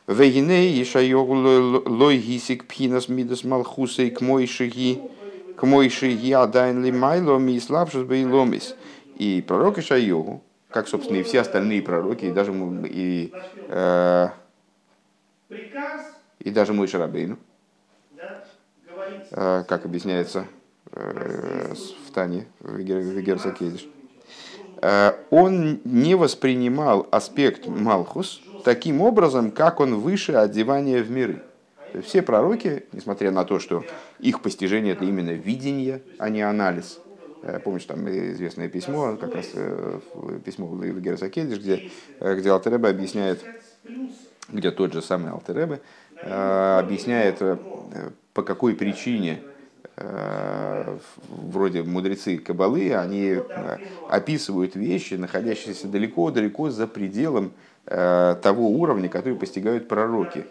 Вегиней 0.08 0.82
ишайогу 0.82 1.34
лой 1.34 2.18
гисик 2.18 2.66
пхинас 2.66 3.10
мидас 3.10 3.44
малхуса 3.44 4.04
и 4.04 4.10
к 4.10 4.22
мой 4.22 4.48
шаги 4.48 5.02
к 5.58 5.64
мойши 5.64 6.08
я 6.08 6.48
дайн 6.48 6.86
ли 6.86 6.92
майло 6.92 7.38
ми 7.40 7.60
слабшус 7.60 8.04
бы 8.04 8.26
ломис. 8.26 8.76
И 9.18 9.44
пророк 9.46 9.80
Ишайогу, 9.80 10.42
как, 10.70 10.88
собственно, 10.88 11.18
и 11.18 11.24
все 11.24 11.42
остальные 11.42 11.82
пророки, 11.82 12.26
и 12.26 12.32
даже, 12.32 12.54
и, 12.54 13.34
э, 13.68 14.28
и 16.40 16.52
даже 16.52 16.74
мой 16.74 16.88
Шарабейну, 16.88 17.38
э, 19.32 19.64
как 19.68 19.86
объясняется 19.86 20.46
э, 20.92 21.74
в 22.08 22.12
Тане, 22.12 22.46
в 22.60 22.80
Герсакедиш, 22.80 23.86
э, 23.86 23.97
он 25.32 25.80
не 25.84 26.16
воспринимал 26.16 27.08
аспект 27.12 27.68
Малхус 27.68 28.42
таким 28.64 29.02
образом, 29.02 29.52
как 29.52 29.80
он 29.80 29.96
выше 29.96 30.34
одевания 30.34 31.02
в 31.02 31.10
миры. 31.10 31.42
Все 32.04 32.22
пророки, 32.22 32.84
несмотря 32.92 33.32
на 33.32 33.46
то, 33.46 33.60
что 33.60 33.84
их 34.20 34.42
постижение 34.42 34.94
это 34.94 35.06
именно 35.06 35.32
видение, 35.32 36.02
а 36.20 36.30
не 36.30 36.42
анализ. 36.42 37.00
Э, 37.44 37.60
помнишь, 37.60 37.86
там 37.86 38.08
известное 38.10 38.68
письмо, 38.68 39.16
как 39.16 39.36
раз 39.36 39.48
э, 39.54 40.00
письмо 40.44 40.68
Герасакедиш, 40.76 41.60
где, 41.60 41.90
э, 42.20 42.36
где 42.36 42.52
Алтереба 42.52 42.90
объясняет, 42.90 43.44
где 44.50 44.72
тот 44.72 44.94
же 44.94 45.02
самый 45.02 45.32
Алтереба 45.32 45.80
объясняет, 46.20 47.40
по 48.34 48.42
какой 48.42 48.76
причине 48.76 49.44
вроде 49.96 51.84
мудрецы 51.84 52.38
Кабалы, 52.38 52.94
они 52.94 53.42
описывают 54.08 54.76
вещи, 54.76 55.16
находящиеся 55.16 55.88
далеко-далеко 55.88 56.70
за 56.70 56.88
пределом 56.88 57.54
того 57.86 58.70
уровня, 58.70 59.10
который 59.10 59.36
постигают 59.38 59.88
пророки. 59.88 60.48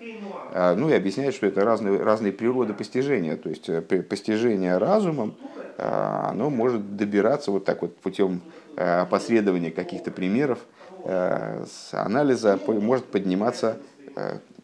Ну 0.48 0.88
и 0.88 0.92
объясняет, 0.94 1.34
что 1.34 1.46
это 1.46 1.64
разные, 1.64 2.00
разные 2.02 2.32
природы 2.32 2.72
постижения. 2.72 3.36
То 3.36 3.48
есть 3.48 3.68
э, 3.68 3.80
постижение 3.82 4.78
разумом 4.78 5.36
оно 5.76 6.48
может 6.50 6.96
добираться 6.96 7.50
вот 7.50 7.64
так 7.66 7.82
вот 7.82 7.98
путем 7.98 8.42
опосредования 8.76 9.70
каких-то 9.70 10.10
примеров, 10.10 10.60
с 11.02 11.90
анализа 11.92 12.58
может 12.66 13.06
подниматься 13.06 13.78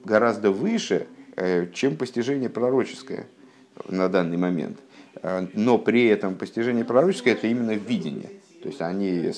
гораздо 0.04 0.50
выше, 0.50 1.08
чем 1.74 1.96
постижение 1.96 2.48
пророческое 2.48 3.26
на 3.88 4.08
данный 4.08 4.36
момент. 4.36 4.78
Но 5.54 5.78
при 5.78 6.06
этом 6.06 6.34
постижение 6.34 6.84
пророческое 6.84 7.34
это 7.34 7.46
именно 7.46 7.72
видение. 7.72 8.30
То 8.62 8.68
есть 8.68 8.80
они 8.80 9.32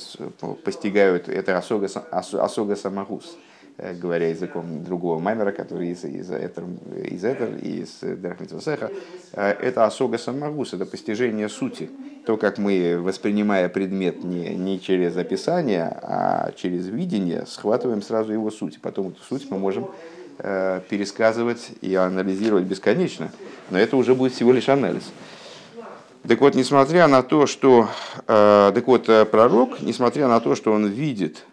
постигают 0.65 1.29
это 1.29 1.59
осога, 1.59 1.89
осога 2.11 2.77
самогус. 2.77 3.37
Э, 3.77 3.93
говоря 3.93 4.29
языком 4.29 4.85
другого 4.85 5.19
маймера, 5.19 5.51
который 5.51 5.89
из, 5.89 6.05
из, 6.05 6.31
этого, 6.31 6.71
из 7.03 7.25
этого, 7.25 7.57
из 7.57 7.99
Драхмитвасеха, 8.03 8.93
э, 9.33 9.51
это 9.51 9.85
осога 9.85 10.17
самогус, 10.17 10.75
это 10.75 10.87
постижение 10.87 11.49
сути. 11.49 11.91
То, 12.25 12.37
как 12.37 12.59
мы, 12.59 13.01
воспринимая 13.01 13.69
предмет 13.69 14.23
не, 14.23 14.55
не 14.55 14.81
через 14.81 15.17
описание, 15.17 15.89
а 16.03 16.53
через 16.53 16.87
видение, 16.87 17.47
схватываем 17.47 18.01
сразу 18.01 18.33
его 18.33 18.53
суть. 18.53 18.81
Потом 18.81 19.09
эту 19.09 19.21
суть 19.25 19.51
мы 19.51 19.59
можем 19.59 19.85
э, 19.85 19.89
пересказывать 20.39 21.71
и 21.81 21.95
анализировать 21.95 22.65
бесконечно. 22.65 23.31
Но 23.71 23.79
это 23.79 23.97
уже 23.97 24.15
будет 24.15 24.33
всего 24.33 24.53
лишь 24.53 24.69
анализ. 24.69 25.05
Так 26.27 26.41
вот, 26.41 26.55
несмотря 26.55 27.07
на 27.07 27.23
то, 27.23 27.47
что 27.47 27.89
э, 28.27 28.73
так 28.75 28.87
вот, 28.87 29.09
пророк, 29.31 29.81
несмотря 29.81 30.27
на 30.27 30.41
то, 30.41 30.55
что 30.55 30.73
он 30.73 30.87
видит 30.87 31.45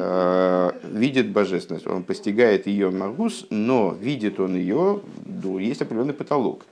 Э, 0.00 0.70
видит 0.84 1.30
божественность, 1.30 1.86
он 1.88 2.04
постигает 2.04 2.68
ее 2.68 2.90
магус, 2.90 3.46
но 3.50 3.96
видит 4.00 4.38
он 4.38 4.54
ее, 4.54 5.00
ну, 5.26 5.58
есть 5.58 5.82
определенный 5.82 6.14
потолок. 6.14 6.64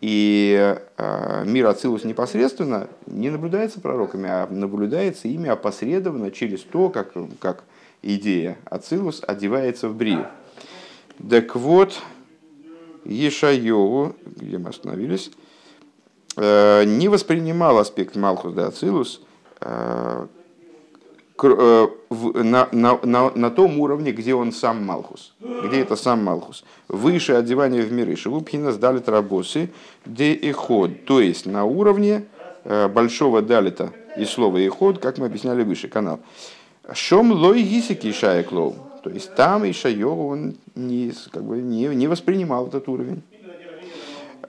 И 0.00 0.76
э, 0.96 1.44
мир 1.46 1.66
Ацилус 1.66 2.04
непосредственно 2.04 2.86
не 3.06 3.28
наблюдается 3.28 3.80
пророками, 3.80 4.28
а 4.28 4.46
наблюдается 4.48 5.26
ими 5.26 5.48
опосредованно 5.48 6.30
через 6.30 6.60
то, 6.60 6.90
как, 6.90 7.12
как 7.40 7.64
идея 8.02 8.56
Ацилус 8.66 9.22
одевается 9.26 9.88
в 9.88 9.96
Брию. 9.96 10.28
Так 11.28 11.56
вот, 11.56 12.00
Ешайову, 13.04 14.14
где 14.24 14.58
мы 14.58 14.70
остановились, 14.70 15.30
э, 16.36 16.84
не 16.84 17.08
воспринимал 17.08 17.78
аспект 17.78 18.16
Малхус 18.16 18.54
да 18.54 18.68
Ацилус 18.68 19.20
Э, 21.42 21.88
на, 22.10 22.68
на, 22.72 22.98
на, 23.02 23.30
на 23.30 23.50
том 23.50 23.80
уровне, 23.80 24.12
где 24.12 24.34
он 24.34 24.52
сам 24.52 24.84
Малхус, 24.84 25.34
где 25.40 25.80
это 25.80 25.96
сам 25.96 26.22
Малхус. 26.22 26.64
Выше 26.88 27.32
одевания 27.32 27.82
в 27.82 27.90
миры. 27.92 28.14
Шелупхина 28.14 28.72
сдали 28.72 28.98
трабосы, 28.98 29.70
де 30.04 30.34
и. 30.34 30.52
То 31.06 31.20
есть 31.20 31.46
на 31.46 31.64
уровне 31.64 32.26
э, 32.64 32.88
большого 32.88 33.40
далита 33.40 33.90
и 34.18 34.26
слова 34.26 34.58
и 34.58 34.68
как 35.00 35.16
мы 35.16 35.26
объясняли 35.26 35.62
выше, 35.62 35.88
канал. 35.88 36.20
Шом 36.92 37.32
лой 37.32 37.62
гисики 37.62 38.12
шаяклоу. 38.12 38.74
То 39.02 39.10
есть 39.10 39.34
там 39.34 39.64
и 39.64 39.72
Шайогу 39.72 40.28
он 40.28 40.56
не, 40.74 41.12
как 41.30 41.44
бы 41.44 41.58
не, 41.58 41.86
не 41.86 42.06
воспринимал 42.06 42.66
этот 42.66 42.88
уровень. 42.88 43.22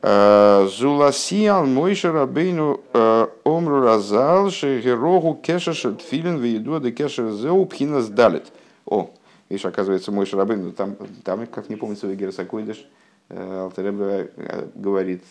Э, 0.01 0.67
Зуласиал 0.67 1.65
Мойша 1.65 2.12
Рабейну 2.12 2.81
э, 2.91 3.27
Омру 3.46 3.81
Разал 3.81 4.50
Шегерогу 4.50 5.36
Кеша 5.36 5.74
Шетфилин 5.74 6.39
Вейду 6.39 6.79
де 6.79 6.91
Кеша 6.91 7.31
Зеу 7.31 7.65
Пхина 7.65 8.01
Сдалит. 8.01 8.51
О, 8.86 9.12
видишь, 9.48 9.65
оказывается, 9.65 10.12
Мойша 10.12 10.38
Рабейну, 10.38 10.72
там, 10.72 10.98
там 11.24 11.46
как 11.46 11.70
не 11.70 11.75
помню, 11.75 11.96
свой 11.96 12.15
Герасакойдыш, 12.15 12.84
э, 13.29 13.62
Алтаребе 13.62 14.31
говорит 14.74 15.24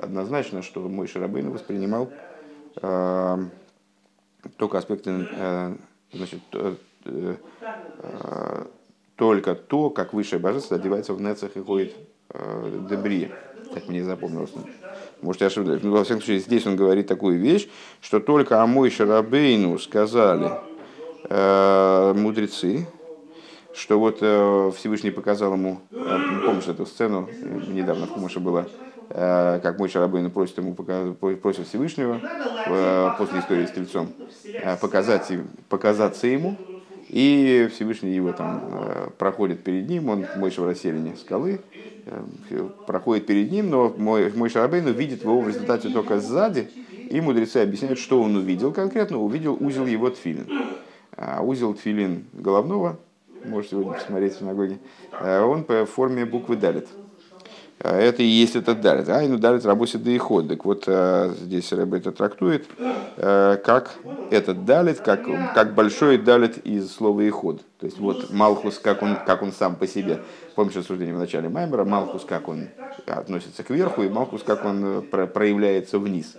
однозначно, 0.00 0.62
что 0.62 0.80
мой 0.80 1.06
Шарабейн 1.06 1.50
воспринимал 1.50 2.10
только 4.56 4.78
аспекты, 4.78 5.26
значит, 6.12 6.40
только 9.16 9.54
то, 9.54 9.90
как 9.90 10.12
высшее 10.12 10.40
божество 10.40 10.76
одевается 10.76 11.14
в 11.14 11.20
нецах 11.20 11.56
и 11.56 11.60
ходит 11.60 11.94
Э, 12.34 12.86
Дебри. 12.88 13.30
Так 13.72 13.88
мне 13.88 14.04
запомнилось. 14.04 14.50
Может, 15.22 15.40
я 15.40 15.46
ошибаюсь. 15.46 15.82
Но, 15.82 15.92
во 15.92 16.04
всяком 16.04 16.22
случае, 16.22 16.40
здесь 16.40 16.66
он 16.66 16.76
говорит 16.76 17.06
такую 17.06 17.38
вещь, 17.38 17.68
что 18.00 18.20
только 18.20 18.62
о 18.62 18.66
мой 18.66 18.90
Шарабейну 18.90 19.78
сказали 19.78 20.52
э, 21.28 22.12
мудрецы, 22.16 22.86
что 23.72 23.98
вот 23.98 24.18
э, 24.20 24.72
Всевышний 24.76 25.10
показал 25.10 25.54
ему, 25.54 25.80
э, 25.90 26.18
помнишь 26.44 26.66
эту 26.66 26.86
сцену, 26.86 27.28
недавно 27.68 28.06
в 28.06 28.12
Кумаше 28.12 28.40
было, 28.40 28.68
э, 29.10 29.60
как 29.62 29.78
мой 29.78 29.88
Шарабейну 29.88 30.30
просит 30.30 30.58
ему 30.58 30.74
просит 30.74 31.66
Всевышнего 31.66 32.20
э, 32.66 33.10
после 33.16 33.40
истории 33.40 33.66
с 33.66 33.70
Тельцом 33.70 34.12
э, 34.44 34.76
показать, 34.76 35.32
показаться 35.68 36.26
ему, 36.26 36.56
и 37.14 37.68
Всевышний 37.72 38.12
его 38.12 38.32
там 38.32 38.60
э, 38.72 39.08
проходит 39.16 39.62
перед 39.62 39.88
ним, 39.88 40.08
он 40.08 40.26
мойша 40.34 40.62
в 40.62 40.66
расселине 40.66 41.14
скалы, 41.14 41.60
э, 42.06 42.68
проходит 42.88 43.26
перед 43.26 43.52
ним, 43.52 43.70
но 43.70 43.94
мой, 43.96 44.32
мой 44.32 44.48
Шарабейн 44.48 44.88
видит 44.88 45.22
его 45.22 45.40
в 45.40 45.46
результате 45.46 45.90
только 45.90 46.18
сзади, 46.18 46.68
и 47.08 47.20
мудрецы 47.20 47.58
объясняют, 47.58 48.00
что 48.00 48.20
он 48.20 48.34
увидел 48.34 48.72
конкретно, 48.72 49.20
увидел 49.20 49.56
узел 49.60 49.86
его 49.86 50.10
тфилин. 50.10 50.48
А 51.16 51.40
узел 51.40 51.74
тфилин 51.74 52.24
головного, 52.32 52.98
можете 53.44 53.76
сегодня 53.76 53.92
посмотреть 53.92 54.34
в 54.34 54.38
синагоге, 54.40 54.78
э, 55.12 55.40
он 55.40 55.62
по 55.62 55.86
форме 55.86 56.24
буквы 56.24 56.56
далит. 56.56 56.88
А 57.80 57.96
это 57.98 58.22
и 58.22 58.26
есть 58.26 58.56
этот 58.56 58.80
далит. 58.80 59.08
А, 59.08 59.20
ну 59.22 59.38
далит 59.38 59.66
рабоси 59.66 59.98
да 59.98 60.10
и 60.10 60.18
ход. 60.18 60.48
Так 60.48 60.64
вот, 60.64 60.84
а, 60.86 61.34
здесь 61.34 61.72
Рэб 61.72 61.94
это 61.94 62.12
трактует, 62.12 62.66
а, 63.16 63.56
как 63.56 63.96
этот 64.30 64.64
далит, 64.64 65.00
как, 65.00 65.26
как 65.54 65.74
большой 65.74 66.18
далит 66.18 66.58
из 66.58 66.90
слова 66.92 67.20
и 67.20 67.30
ход. 67.30 67.60
То 67.78 67.86
есть 67.86 67.98
вот 67.98 68.30
Малхус, 68.32 68.78
как 68.78 69.02
он, 69.02 69.16
как 69.26 69.42
он 69.42 69.52
сам 69.52 69.76
по 69.76 69.86
себе. 69.86 70.20
Помнишь 70.54 70.76
рассуждение 70.76 71.14
в 71.14 71.18
начале 71.18 71.48
Маймера, 71.48 71.84
Малхус, 71.84 72.24
как 72.24 72.48
он 72.48 72.68
относится 73.06 73.62
к 73.62 73.70
верху, 73.70 74.02
и 74.02 74.08
Малхус, 74.08 74.42
как 74.42 74.64
он 74.64 75.02
э, 75.12 75.26
проявляется 75.26 75.98
вниз. 75.98 76.36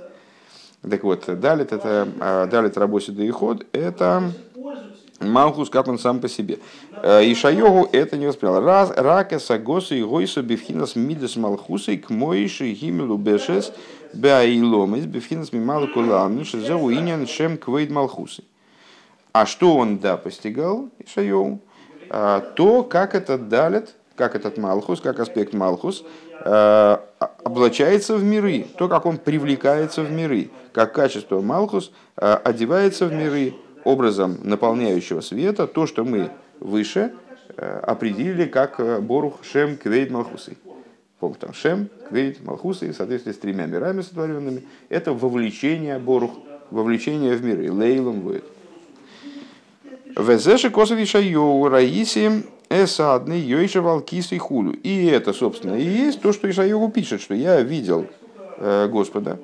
Так 0.90 1.04
вот, 1.04 1.26
далит 1.28 1.74
это 1.74 2.48
далит 2.52 2.78
рабоси 2.78 3.12
да 3.12 3.24
и 3.24 3.30
ход, 3.30 3.66
это 3.72 4.32
Малхус, 5.20 5.70
как 5.70 5.88
сам 6.00 6.20
по 6.20 6.28
себе. 6.28 6.60
Э, 7.02 7.24
и 7.24 7.34
Шайогу 7.34 7.88
это 7.92 8.18
не 8.18 8.28
воспринял. 8.28 8.60
Раз, 8.60 8.92
рака, 8.96 9.40
сагоса 9.40 9.96
и 9.96 10.04
гойса 10.04 10.42
бифхинас 10.42 10.96
мидас 10.96 11.36
малхуса 11.36 11.92
и 11.92 11.98
к 11.98 12.10
моиши 12.10 12.72
гимелу 12.72 13.18
бешес 13.18 13.72
беаиломис 14.14 15.06
бифхинас 15.06 15.54
мималу 15.54 15.88
кулам 15.88 16.44
шезеу 16.44 16.92
иньян 16.92 17.28
шем 17.28 17.58
квейд 17.58 17.92
малхусы. 17.92 18.44
А 19.32 19.46
что 19.46 19.76
он, 19.76 19.98
да, 19.98 20.16
постигал, 20.16 20.90
Шайогу? 21.06 21.60
А, 22.10 22.40
то, 22.40 22.84
как 22.84 23.16
этот 23.16 23.50
далит, 23.50 23.94
как 24.16 24.34
этот 24.34 24.58
Малхус, 24.58 25.02
как 25.02 25.20
аспект 25.20 25.54
Малхус, 25.54 26.06
э, 26.46 26.98
облачается 27.44 28.16
в 28.16 28.24
миры, 28.24 28.66
то, 28.78 28.88
как 28.88 29.06
он 29.06 29.18
привлекается 29.18 30.04
в 30.04 30.12
миры, 30.12 30.52
как 30.72 30.94
качество 30.94 31.42
Малхус 31.42 31.92
э, 32.16 32.34
одевается 32.44 33.08
в 33.08 33.14
миры, 33.14 33.56
образом 33.86 34.38
наполняющего 34.44 35.22
света 35.22 35.68
то, 35.68 35.86
что 35.88 36.04
мы 36.04 36.32
выше 36.60 37.14
э, 37.56 37.80
определили 37.80 38.46
как 38.46 38.80
э, 38.80 39.00
Борух 39.00 39.44
Шем 39.44 39.78
Квейд 39.78 40.12
Малхусы. 40.12 40.58
Помните, 41.20 41.40
там 41.42 41.54
Шем, 41.54 41.90
Квейд, 42.10 42.44
Малхусы, 42.44 42.92
в 42.92 42.96
соответствии 42.96 43.32
с 43.32 43.38
тремя 43.38 43.68
мирами 43.68 44.02
сотворенными, 44.02 44.64
это 44.90 45.14
вовлечение 45.14 45.98
Борух, 46.00 46.32
вовлечение 46.72 47.36
в 47.36 47.46
миры, 47.46 47.72
Лейлом 47.72 48.20
будет. 48.20 48.44
Везеши 50.18 50.70
косовиша 50.70 51.20
йоу 51.20 51.68
раиси 51.70 52.44
эсадный 52.70 53.40
йойша 53.40 53.82
валкис 53.82 54.32
и 54.32 54.38
хулю. 54.38 54.72
И 54.72 55.06
это, 55.06 55.34
собственно, 55.34 55.76
и 55.76 55.84
есть 55.84 56.22
то, 56.22 56.34
что 56.34 56.50
Ишайогу 56.50 56.90
пишет, 56.90 57.22
что 57.22 57.34
я 57.36 57.62
видел 57.62 58.08
э, 58.58 58.88
Господа, 58.88 59.40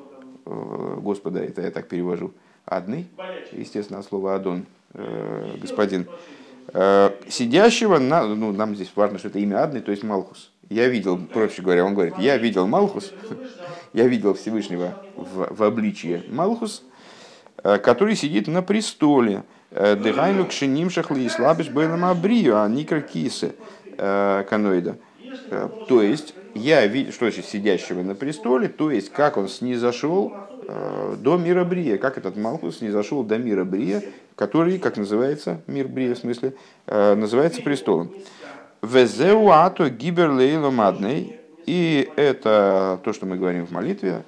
Господа, 0.46 1.40
это 1.40 1.62
я 1.62 1.72
так 1.72 1.88
перевожу, 1.88 2.34
адный, 2.66 3.08
естественно, 3.52 4.02
слово 4.04 4.36
адон, 4.36 4.66
э, 4.94 5.58
господин, 5.62 6.08
э, 6.74 7.12
сидящего, 7.28 7.98
на, 8.00 8.26
ну, 8.26 8.52
нам 8.52 8.76
здесь 8.76 8.92
важно, 8.96 9.20
что 9.20 9.28
это 9.28 9.40
имя 9.40 9.64
адный, 9.64 9.82
то 9.82 9.92
есть 9.92 10.04
Малхус. 10.04 10.52
Я 10.70 10.88
видел, 10.88 11.18
проще 11.18 11.62
говоря, 11.62 11.86
он 11.86 11.94
говорит, 11.94 12.16
я 12.18 12.38
видел 12.38 12.68
Малхус, 12.68 13.12
я 13.94 14.08
видел 14.08 14.34
Всевышнего 14.34 15.04
в, 15.16 15.56
в 15.56 15.64
обличии 15.64 16.24
Малхус, 16.30 16.84
э, 17.64 17.78
который 17.78 18.16
сидит 18.16 18.48
на 18.48 18.62
престоле. 18.62 19.44
Дыхайну 19.72 20.48
кшеним 20.48 20.90
шахли 20.90 21.22
и 21.22 21.30
слабиш 21.30 21.70
бэлам 21.70 22.04
абрию, 22.04 22.62
а 22.62 22.68
никракисы 22.68 23.56
каноида. 23.96 24.98
То 25.88 26.02
есть, 26.02 26.34
я 26.54 26.86
видел, 26.86 27.14
что 27.14 27.26
значит 27.26 27.46
сидящего 27.46 28.02
на 28.02 28.14
престоле, 28.14 28.68
то 28.68 28.92
есть, 28.92 29.12
как 29.12 29.38
он 29.38 29.48
снизошел 29.48 30.34
до 30.68 31.38
мира 31.38 31.64
Брия, 31.64 31.98
как 31.98 32.18
этот 32.18 32.38
Малхус 32.38 32.82
не 32.82 32.90
зашел 32.90 33.24
до 33.24 33.38
мира 33.38 33.64
Брия, 33.64 34.04
который, 34.36 34.80
как 34.80 34.98
называется, 34.98 35.62
мир 35.68 35.88
Брия 35.88 36.16
в 36.16 36.18
смысле, 36.18 36.56
э, 36.88 37.16
называется 37.16 37.62
престолом. 37.62 38.12
Везеуато 38.82 39.90
гиберлейломадный, 39.90 41.38
и 41.66 42.10
это 42.16 43.00
то, 43.04 43.14
что 43.14 43.26
мы 43.26 43.38
говорим 43.38 43.66
в 43.68 43.72
молитве, 43.72 44.24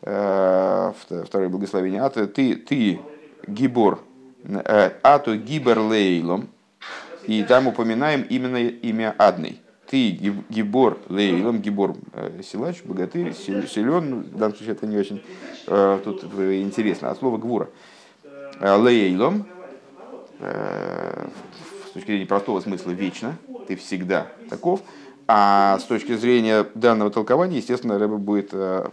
второе 0.00 1.48
благословение, 1.48 2.02
а 2.02 2.10
ты, 2.10 2.56
ты 2.56 3.00
гибор, 3.46 4.00
а 4.44 5.18
то 5.18 5.36
гибер 5.36 5.78
лейлом, 5.78 6.48
и 7.26 7.42
там 7.42 7.68
упоминаем 7.68 8.22
именно 8.22 8.58
имя 8.58 9.14
Адной. 9.16 9.60
Ты 9.94 10.10
гибор 10.48 10.98
лейлом, 11.08 11.62
гибор 11.62 11.94
силач, 12.42 12.82
богатырь, 12.82 13.32
силен, 13.32 14.22
в 14.22 14.36
данном 14.36 14.56
случае 14.56 14.72
это 14.72 14.88
не 14.88 14.96
очень 14.96 15.22
тут 16.02 16.24
интересно, 16.24 17.12
от 17.12 17.18
слова 17.18 17.38
гвура. 17.38 17.70
Лейлом, 18.60 19.46
с 20.40 21.90
точки 21.92 22.08
зрения 22.08 22.26
простого 22.26 22.58
смысла, 22.58 22.90
вечно, 22.90 23.36
ты 23.68 23.76
всегда 23.76 24.26
таков. 24.50 24.80
А 25.28 25.78
с 25.78 25.84
точки 25.84 26.16
зрения 26.16 26.66
данного 26.74 27.12
толкования, 27.12 27.58
естественно, 27.58 27.96
Рэба 27.96 28.16
будет 28.16 28.48
э, 28.50 28.88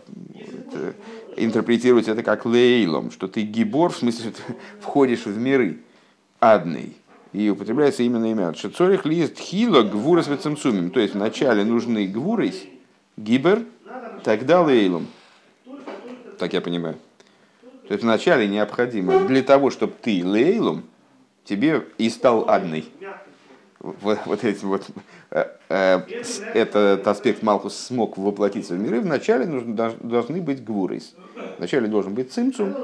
интерпретировать 1.35 2.09
это 2.09 2.21
как 2.21 2.45
лейлом, 2.45 3.09
что 3.09 3.27
ты 3.27 3.41
гибор, 3.41 3.91
в 3.91 3.97
смысле, 3.97 4.29
что 4.29 4.43
ты 4.43 4.55
входишь 4.81 5.25
в 5.25 5.35
миры 5.35 5.79
адный. 6.39 6.95
И 7.33 7.49
употребляется 7.49 8.03
именно 8.03 8.29
имя. 8.29 8.53
Шецорих 8.53 9.05
лист 9.05 9.37
хило 9.37 9.83
гвурас 9.83 10.27
вецемцумим. 10.27 10.91
То 10.91 10.99
есть 10.99 11.13
вначале 11.13 11.63
нужны 11.63 12.07
гвурис, 12.07 12.63
гибер, 13.17 13.63
тогда 14.23 14.61
лейлом. 14.61 15.07
Так 16.37 16.53
я 16.53 16.61
понимаю. 16.61 16.97
То 17.87 17.93
есть 17.93 18.03
вначале 18.03 18.47
необходимо 18.47 19.27
для 19.27 19.43
того, 19.43 19.69
чтобы 19.69 19.93
ты 20.01 20.25
лейлом, 20.25 20.83
тебе 21.45 21.85
и 21.97 22.09
стал 22.09 22.49
адный 22.49 22.85
вот, 23.81 24.19
вот 24.25 24.43
этим 24.43 24.69
вот 24.69 24.87
э, 25.31 25.45
э, 25.69 25.99
этот 26.53 27.07
аспект 27.07 27.41
Малхус 27.41 27.75
смог 27.75 28.17
воплотиться 28.17 28.75
в 28.75 28.79
миры, 28.79 29.01
вначале 29.01 29.45
нужно, 29.45 29.93
должны 29.99 30.41
быть 30.41 30.63
гвурейс. 30.63 31.15
Вначале 31.57 31.87
должен 31.87 32.13
быть 32.13 32.31
цимцум. 32.31 32.75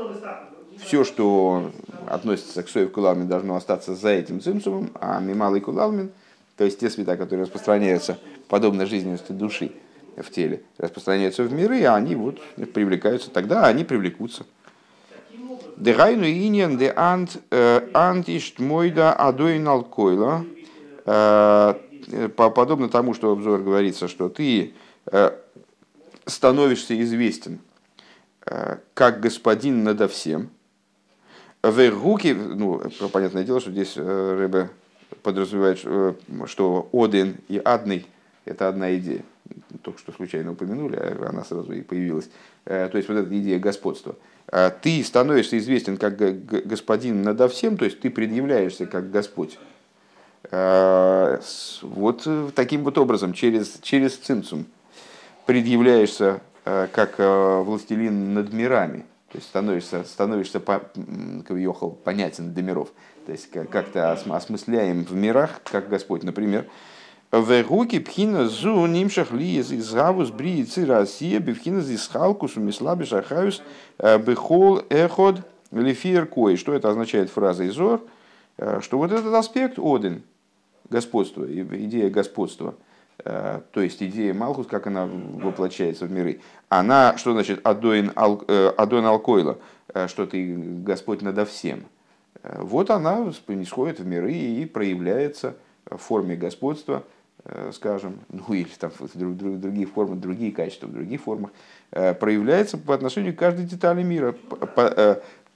Все, 0.83 1.03
что 1.03 1.71
относится 2.07 2.63
к 2.63 2.69
соев 2.69 2.91
кулалмин, 2.91 3.27
должно 3.27 3.55
остаться 3.55 3.95
за 3.95 4.09
этим 4.09 4.41
цимцумом, 4.41 4.91
а 4.95 5.19
мималый 5.19 5.61
кулалмин, 5.61 6.11
то 6.55 6.63
есть 6.63 6.79
те 6.79 6.89
света, 6.89 7.17
которые 7.17 7.43
распространяются 7.43 8.17
подобно 8.47 8.85
жизненности 8.85 9.31
души 9.31 9.71
в 10.15 10.29
теле, 10.31 10.61
распространяются 10.77 11.43
в 11.43 11.51
миры, 11.51 11.83
а 11.83 11.95
они 11.95 12.15
вот 12.15 12.39
привлекаются, 12.73 13.29
тогда 13.29 13.65
они 13.65 13.83
привлекутся. 13.83 14.45
Дегайну 15.77 16.25
иньян 16.25 16.77
де 16.77 16.91
ант 16.95 17.37
э, 17.51 17.87
антишт 17.93 18.59
мойда 18.59 19.13
адойнал 19.13 19.83
койла 19.83 20.43
Э, 21.07 21.75
подобно 22.35 22.89
тому, 22.89 23.13
что 23.13 23.31
обзор 23.31 23.61
говорится, 23.61 24.09
что 24.09 24.27
ты 24.27 24.73
э, 25.05 25.31
становишься 26.25 26.99
известен 27.01 27.59
как 28.93 29.19
господин 29.19 29.83
надо 29.83 30.07
всем. 30.07 30.49
В 31.71 31.89
руки, 31.89 32.33
ну, 32.33 32.81
понятное 33.11 33.43
дело, 33.43 33.59
что 33.59 33.71
здесь 33.71 33.97
Рэбе 33.97 34.69
подразумевает, 35.23 35.79
что 36.47 36.89
Один 36.93 37.37
и 37.47 37.61
Адный– 37.63 38.05
это 38.45 38.67
одна 38.67 38.95
идея. 38.95 39.23
Только 39.81 39.99
что 39.99 40.11
случайно 40.11 40.51
упомянули, 40.51 40.95
а 40.95 41.27
она 41.29 41.43
сразу 41.43 41.71
и 41.73 41.81
появилась. 41.81 42.29
То 42.65 42.91
есть 42.93 43.07
вот 43.09 43.17
эта 43.17 43.39
идея 43.39 43.59
господства. 43.59 44.15
Ты 44.81 45.03
становишься 45.03 45.57
известен 45.57 45.97
как 45.97 46.17
господин 46.17 47.21
надо 47.21 47.47
всем, 47.47 47.77
то 47.77 47.85
есть 47.85 47.99
ты 47.99 48.09
предъявляешься 48.09 48.85
как 48.85 49.11
Господь 49.11 49.57
Э, 50.49 51.39
вот 51.81 52.23
э, 52.25 52.49
таким 52.55 52.83
вот 52.83 52.97
образом, 52.97 53.33
через, 53.33 53.79
через 53.81 54.15
цинцум, 54.15 54.65
предъявляешься 55.45 56.41
э, 56.65 56.87
как 56.91 57.15
властелин 57.17 58.33
над 58.33 58.53
мирами, 58.53 59.05
то 59.31 59.37
есть 59.37 59.47
становишься, 59.47 60.03
становишься 60.03 60.61
ехал, 61.49 61.91
понятен 61.91 62.53
до 62.53 62.61
миров, 62.61 62.89
то 63.25 63.31
есть 63.31 63.49
как-то 63.49 64.11
осмысляем 64.11 65.03
в 65.03 65.13
мирах, 65.13 65.61
как 65.63 65.89
Господь, 65.89 66.23
например, 66.23 66.67
в 67.31 67.63
руки 67.63 67.99
пхина 67.99 68.47
зу 68.47 68.85
нимшах 68.85 69.33
ли 69.33 69.57
из 69.57 69.71
изгавус 69.73 70.29
бриицы 70.31 70.85
Россия 70.85 71.39
бифхина 71.39 71.81
зис 71.81 72.07
халкус 72.07 72.55
умислаби 72.55 73.03
шахаюс 73.03 73.61
бихол 73.99 74.81
эход 74.89 75.41
лифир 75.71 76.25
кой. 76.25 76.55
Что 76.55 76.73
это 76.73 76.89
означает 76.89 77.29
фраза 77.29 77.67
Изор? 77.67 78.01
Что 78.79 78.97
вот 78.97 79.11
этот 79.11 79.33
аспект 79.33 79.77
Один, 79.77 80.23
господство, 80.89 81.45
идея 81.45 82.09
господства, 82.09 82.75
э, 82.75 82.86
то 83.23 83.81
есть 83.81 84.01
идея 84.03 84.33
Малхус, 84.33 84.67
как 84.67 84.87
она 84.87 85.07
воплощается 85.07 86.05
в 86.05 86.11
миры, 86.11 86.39
она, 86.69 87.17
что 87.17 87.33
значит 87.33 87.65
Адоин, 87.65 88.11
ал, 88.15 88.43
э, 88.47 88.71
Адоин 88.77 89.05
Алкойла, 89.05 89.57
э, 89.93 90.07
что 90.07 90.25
ты 90.25 90.55
Господь 90.55 91.21
надо 91.21 91.45
всем. 91.45 91.83
Вот 92.43 92.91
она 92.91 93.31
происходит 93.45 93.99
в 93.99 94.05
миры 94.05 94.31
и 94.31 94.65
проявляется 94.65 95.55
в 95.89 95.97
форме 95.97 96.35
господства, 96.35 97.03
скажем, 97.73 98.19
ну 98.29 98.43
или 98.53 98.69
там 98.79 98.91
в 98.91 99.59
других 99.59 99.89
формах, 99.89 100.19
другие 100.19 100.51
качества, 100.51 100.87
в 100.87 100.93
других 100.93 101.21
формах, 101.21 101.49
проявляется 101.89 102.77
по 102.77 102.93
отношению 102.93 103.33
к 103.33 103.39
каждой 103.39 103.65
детали 103.65 104.03
мира, 104.03 104.35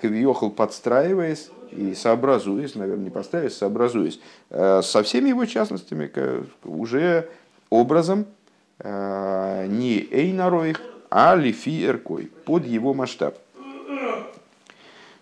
Кавиохал 0.02 0.50
подстраиваясь 0.50 1.52
и 1.72 1.94
сообразуясь, 1.94 2.76
наверное, 2.76 3.06
не 3.06 3.10
поставив, 3.12 3.54
сообразуясь 3.54 4.20
э, 4.50 4.82
со 4.84 5.04
всеми 5.04 5.30
его 5.30 5.46
частностями, 5.46 6.12
уже 6.64 7.30
образом 7.72 8.28
э, 8.78 9.66
не 9.68 10.08
Эйнароих, 10.12 10.80
а 11.10 11.36
Лифи 11.36 11.84
Эркой, 11.84 12.28
под 12.46 12.68
его 12.68 12.94
масштаб. 12.94 13.40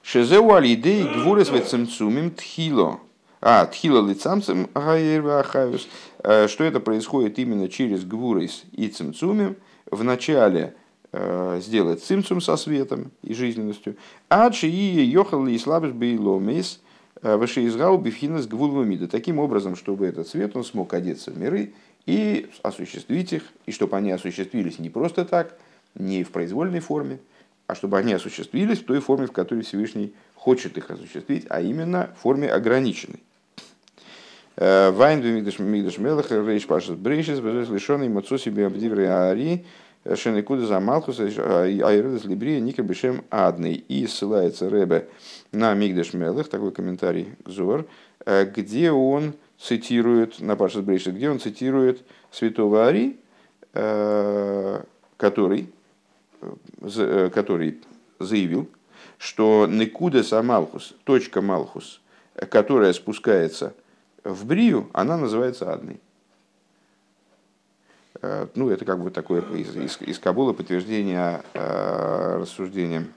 Шезеу 0.01 0.53
алидей 0.53 1.03
гвурес 1.03 1.49
вецемцумим 1.49 2.31
тхило. 2.31 2.99
А, 3.39 3.65
тхило 3.67 4.05
лицамцем 4.05 4.69
ахаюс. 4.73 5.87
Э, 6.23 6.49
что 6.49 6.65
это 6.65 6.81
происходит 6.81 7.39
именно 7.39 7.69
через 7.69 8.03
гвурес 8.03 8.65
и 8.73 8.89
цимцумим. 8.89 9.55
В 9.89 10.03
начале 10.03 10.75
Э, 11.11 11.59
сделать 11.59 12.03
цимцум 12.03 12.39
со 12.39 12.55
светом 12.55 13.11
и 13.23 13.33
жизненностью. 13.33 13.95
А 14.29 14.51
и 14.61 14.67
йохал 14.67 15.47
и 15.47 15.57
слабыш 15.57 15.91
бейломейс 15.91 16.81
э, 17.23 17.35
вышеизгау 17.35 17.97
бифхинас 17.97 18.45
гвулвамида. 18.45 19.07
Таким 19.07 19.39
образом, 19.39 19.75
чтобы 19.75 20.05
этот 20.05 20.27
свет 20.27 20.55
он 20.55 20.63
смог 20.63 20.93
одеться 20.93 21.31
в 21.31 21.39
миры 21.39 21.73
и 22.09 22.49
осуществить 22.63 23.33
их, 23.33 23.43
и 23.67 23.71
чтобы 23.71 23.95
они 23.95 24.11
осуществились 24.11 24.79
не 24.79 24.89
просто 24.89 25.25
так, 25.25 25.55
не 25.93 26.23
в 26.23 26.31
произвольной 26.31 26.79
форме, 26.79 27.19
а 27.67 27.75
чтобы 27.75 27.99
они 27.99 28.13
осуществились 28.13 28.79
в 28.79 28.85
той 28.85 28.99
форме, 28.99 29.27
в 29.27 29.31
которой 29.31 29.61
Всевышний 29.61 30.15
хочет 30.33 30.75
их 30.79 30.89
осуществить, 30.89 31.45
а 31.49 31.61
именно 31.61 32.09
в 32.17 32.21
форме 32.21 32.49
ограниченной. 32.49 33.21
Э, 34.55 34.89
Вайн 34.89 35.21
Мигдаш 35.21 35.99
Мелах, 35.99 36.31
Рейш 36.31 36.65
Пашас 36.65 36.95
Брейшис, 36.95 37.37
лишенный 37.37 38.09
Мацоси 38.09 38.49
Биабдивры 38.49 39.05
Ари, 39.05 39.67
Шенекуда 40.15 40.65
за 40.65 40.79
Малхус, 40.79 41.19
Айредес 41.19 42.25
Либрия, 42.25 42.59
Ника 42.59 42.81
Бешем 42.81 43.23
Адный. 43.29 43.75
И 43.75 44.07
ссылается 44.07 44.67
Ребе 44.67 45.07
на 45.51 45.75
Мигдеш 45.75 46.13
Мелых, 46.13 46.49
такой 46.49 46.71
комментарий 46.71 47.35
Гзор, 47.45 47.85
э, 48.25 48.45
где 48.45 48.89
он 48.91 49.35
цитирует, 49.59 50.39
на 50.39 50.55
Пашас 50.55 50.83
Брейши, 50.83 51.11
где 51.11 51.29
он 51.29 51.39
цитирует 51.39 52.03
святого 52.31 52.87
Ари, 52.87 53.19
э, 53.73 54.83
который, 55.17 55.69
э, 56.81 57.29
который 57.33 57.79
заявил, 58.19 58.69
что 59.17 59.67
Некуда 59.67 60.23
Самалхус, 60.23 60.95
точка 61.03 61.41
Малхус, 61.41 62.01
которая 62.49 62.93
спускается 62.93 63.73
в 64.23 64.45
Брию, 64.45 64.89
она 64.93 65.17
называется 65.17 65.73
Адной. 65.73 65.99
Э, 68.21 68.47
ну, 68.55 68.69
это 68.69 68.85
как 68.85 69.01
бы 69.01 69.11
такое 69.11 69.41
из, 69.41 69.75
из, 69.75 70.01
из 70.01 70.19
Кабула 70.19 70.53
подтверждение 70.53 71.41
э, 71.53 72.37
рассуждением, 72.37 73.13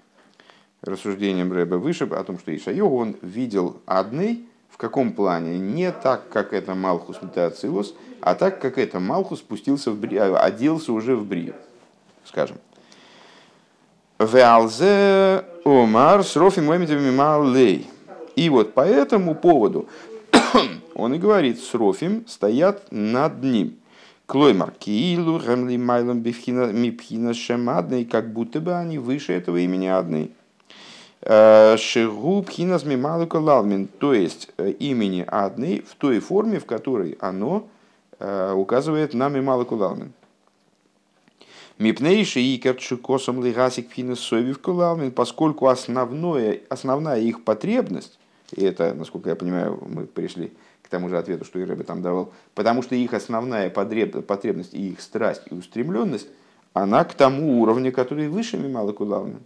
рассуждением 0.83 1.53
Рэба 1.53 1.77
выше 1.77 2.05
о 2.05 2.25
том, 2.25 2.39
что 2.39 2.55
Ишайо 2.55 2.89
он 2.89 3.17
видел 3.23 3.81
одной 3.87 4.47
в 4.73 4.79
каком 4.79 5.13
плане? 5.13 5.59
Не 5.59 5.93
так, 5.93 6.29
как 6.31 6.53
это 6.53 6.75
Малхус 6.75 7.21
Метациус, 7.21 7.95
а 8.21 8.35
так, 8.35 8.61
как 8.61 8.79
это 8.79 8.99
Малхус 8.99 9.41
спустился 9.41 9.91
в 9.91 9.99
бри, 9.99 10.17
а, 10.17 10.39
оделся 10.39 10.93
уже 10.93 11.15
в 11.15 11.27
Брию, 11.27 11.55
скажем. 12.25 12.57
Веалзе 14.19 15.45
Омар 15.65 16.25
Срофи 16.25 16.61
Мой 16.61 17.87
И 18.37 18.49
вот 18.49 18.73
по 18.73 18.81
этому 18.81 19.35
поводу 19.35 19.89
он 20.95 21.15
и 21.15 21.19
говорит, 21.19 21.61
Срофим 21.61 22.25
стоят 22.27 22.87
над 22.91 23.43
ним. 23.43 23.77
Клоймар 24.27 24.71
Киилу, 24.71 25.39
Гемли 25.39 25.77
Майлом 25.77 26.23
Мипхина 26.23 27.35
Шемадный, 27.35 28.07
как 28.07 28.33
будто 28.33 28.61
бы 28.61 28.73
они 28.73 28.99
выше 28.99 29.35
этого 29.35 29.59
имени 29.59 29.89
Адной. 29.89 30.31
Э, 31.25 31.77
Шигу 31.77 32.43
Пхинас 32.43 32.85
Мималука 32.85 33.37
Лалмин, 33.37 33.87
то 33.87 34.13
есть 34.13 34.49
э, 34.57 34.71
имени 34.71 35.25
Адной 35.29 35.85
в 35.89 35.95
той 35.95 36.19
форме, 36.19 36.59
в 36.59 36.67
которой 36.67 37.17
оно 37.21 37.69
э, 38.19 38.53
указывает 38.53 39.15
на 39.15 39.29
Мималуку 39.29 39.77
Лалмин. 39.77 40.13
Мипнейши 41.79 42.41
и 42.41 42.59
керчукосом 42.59 43.43
лигасик 43.43 43.91
финесови 43.91 44.53
в 44.53 44.59
поскольку 45.13 45.69
основное, 45.69 46.61
основная 46.69 47.21
их 47.21 47.45
потребность, 47.45 48.19
и 48.51 48.65
это, 48.65 48.93
насколько 48.93 49.31
я 49.31 49.37
понимаю, 49.37 49.81
мы 49.89 50.07
пришли 50.07 50.53
к 50.83 50.89
тому 50.89 51.09
же 51.09 51.17
ответу, 51.17 51.45
что 51.45 51.61
и 51.81 51.85
там 51.85 52.03
давал, 52.03 52.33
потому 52.57 52.83
что 52.83 52.97
их 52.97 53.15
основная 53.15 53.71
потребность 53.71 54.75
и 54.75 54.91
их 54.91 55.01
страсть 55.01 55.43
и 55.51 55.55
устремленность, 55.55 56.27
она 56.73 57.05
к 57.05 57.15
тому 57.15 57.61
уровню, 57.63 57.93
который 57.93 58.29
выше 58.29 58.57
Мимала 58.57 58.93
Кулавна. 58.93 59.39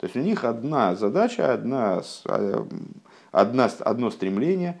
То 0.00 0.06
есть 0.06 0.16
у 0.16 0.20
них 0.20 0.44
одна 0.44 0.96
задача, 0.96 1.52
одна, 1.52 2.02
а, 2.24 2.66
одна, 3.32 3.70
одно 3.80 4.10
стремление 4.10 4.80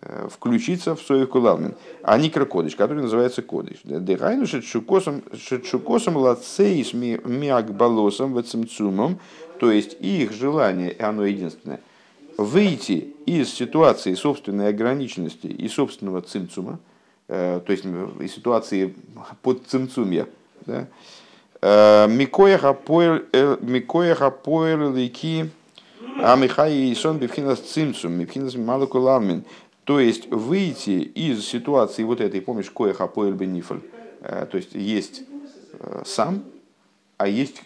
э, 0.00 0.28
включиться 0.30 0.94
в 0.94 1.02
Соев 1.02 1.28
Кулавмен, 1.28 1.74
а 2.04 2.16
не 2.18 2.30
Кракодыш, 2.30 2.76
который 2.76 3.02
называется 3.02 3.42
Кодыш. 3.42 3.80
Дыхайну 3.82 4.46
шетшукосом 4.46 6.16
лацейс 6.16 6.92
миакбалосом 6.92 8.38
вецемцумом, 8.38 9.18
то 9.58 9.72
есть 9.72 9.96
их 9.98 10.32
желание, 10.32 10.92
и 10.92 11.02
оно 11.02 11.24
единственное, 11.24 11.80
выйти 12.36 13.12
из 13.26 13.52
ситуации 13.52 14.14
собственной 14.14 14.68
ограниченности 14.68 15.48
и 15.48 15.66
собственного 15.66 16.22
цимцума, 16.22 16.78
э, 17.26 17.60
то 17.66 17.72
есть 17.72 17.84
из 17.84 18.32
ситуации 18.32 18.94
под 19.42 19.66
цимцумья, 19.66 20.28
да, 20.64 20.86
Микоях 21.60 22.64
апоэл 24.22 24.94
лики 24.94 25.50
а 26.20 26.36
Михай 26.36 26.74
и 26.74 26.94
сон 26.94 27.18
бифхинас 27.18 27.60
цимцум, 27.60 28.18
бифхинас 28.18 28.54
малакуламин. 28.56 29.44
То 29.84 30.00
есть 30.00 30.28
выйти 30.30 31.00
из 31.00 31.46
ситуации 31.46 32.02
вот 32.02 32.20
этой, 32.20 32.40
помнишь, 32.40 32.70
коях 32.70 33.00
апоэл 33.00 33.32
бенифаль. 33.32 33.80
То 34.20 34.56
есть 34.56 34.74
есть 34.74 35.22
сам, 36.04 36.42
а 37.16 37.28
есть 37.28 37.62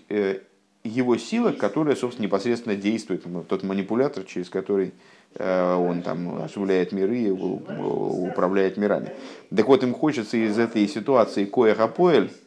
его 0.85 1.17
сила, 1.17 1.53
которая, 1.53 1.97
собственно, 1.97 2.27
непосредственно 2.27 2.77
действует, 2.77 3.25
тот 3.49 3.63
манипулятор, 3.63 4.25
через 4.25 4.49
который 4.51 4.93
он 5.39 6.03
там 6.03 6.43
осуществляет 6.43 6.93
миры 6.93 7.33
управляет 7.33 8.77
мирами. 8.77 9.15
Так 9.55 9.67
вот, 9.67 9.83
им 9.83 9.95
хочется 9.95 10.37
из 10.37 10.59
этой 10.59 10.87
ситуации 10.89 11.47
коях 11.47 11.81
апоэль 11.81 12.31
Э, 12.31 12.42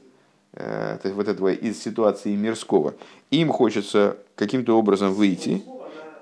то 0.56 1.02
есть 1.04 1.16
вот 1.16 1.28
этого 1.28 1.52
из 1.52 1.82
ситуации 1.82 2.36
мирского, 2.36 2.96
им 3.30 3.50
хочется 3.50 4.18
каким-то 4.36 4.78
образом 4.78 5.14
выйти 5.14 5.64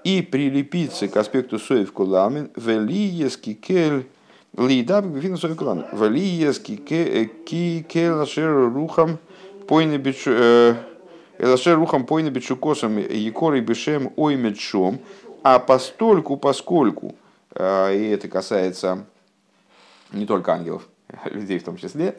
и 0.03 0.21
прилепиться 0.21 1.07
к 1.07 1.15
аспекту 1.17 1.59
соев 1.59 1.91
куламин, 1.93 2.49
велиески 2.55 3.53
кель 3.53 4.07
лидаб 4.57 5.05
гвин 5.05 5.37
соев 5.37 5.55
куламин, 5.55 5.85
велиески 5.93 6.75
кель 6.75 8.11
ашер 8.11 8.71
рухам 8.73 9.19
пойны 9.67 9.97
бичу 9.97 10.31
э, 10.33 10.75
Элашер 11.39 11.77
рухам 11.77 12.05
пойны 12.05 12.29
бичукосом 12.29 12.97
якорой 12.97 13.61
бешем 13.61 14.13
оймедшом, 14.15 14.99
а 15.41 15.59
постольку, 15.59 16.37
поскольку, 16.37 17.15
э, 17.55 17.97
и 17.97 18.09
это 18.09 18.27
касается 18.27 19.05
не 20.11 20.25
только 20.25 20.53
ангелов, 20.53 20.87
людей 21.25 21.59
в 21.59 21.63
том 21.63 21.77
числе, 21.77 22.15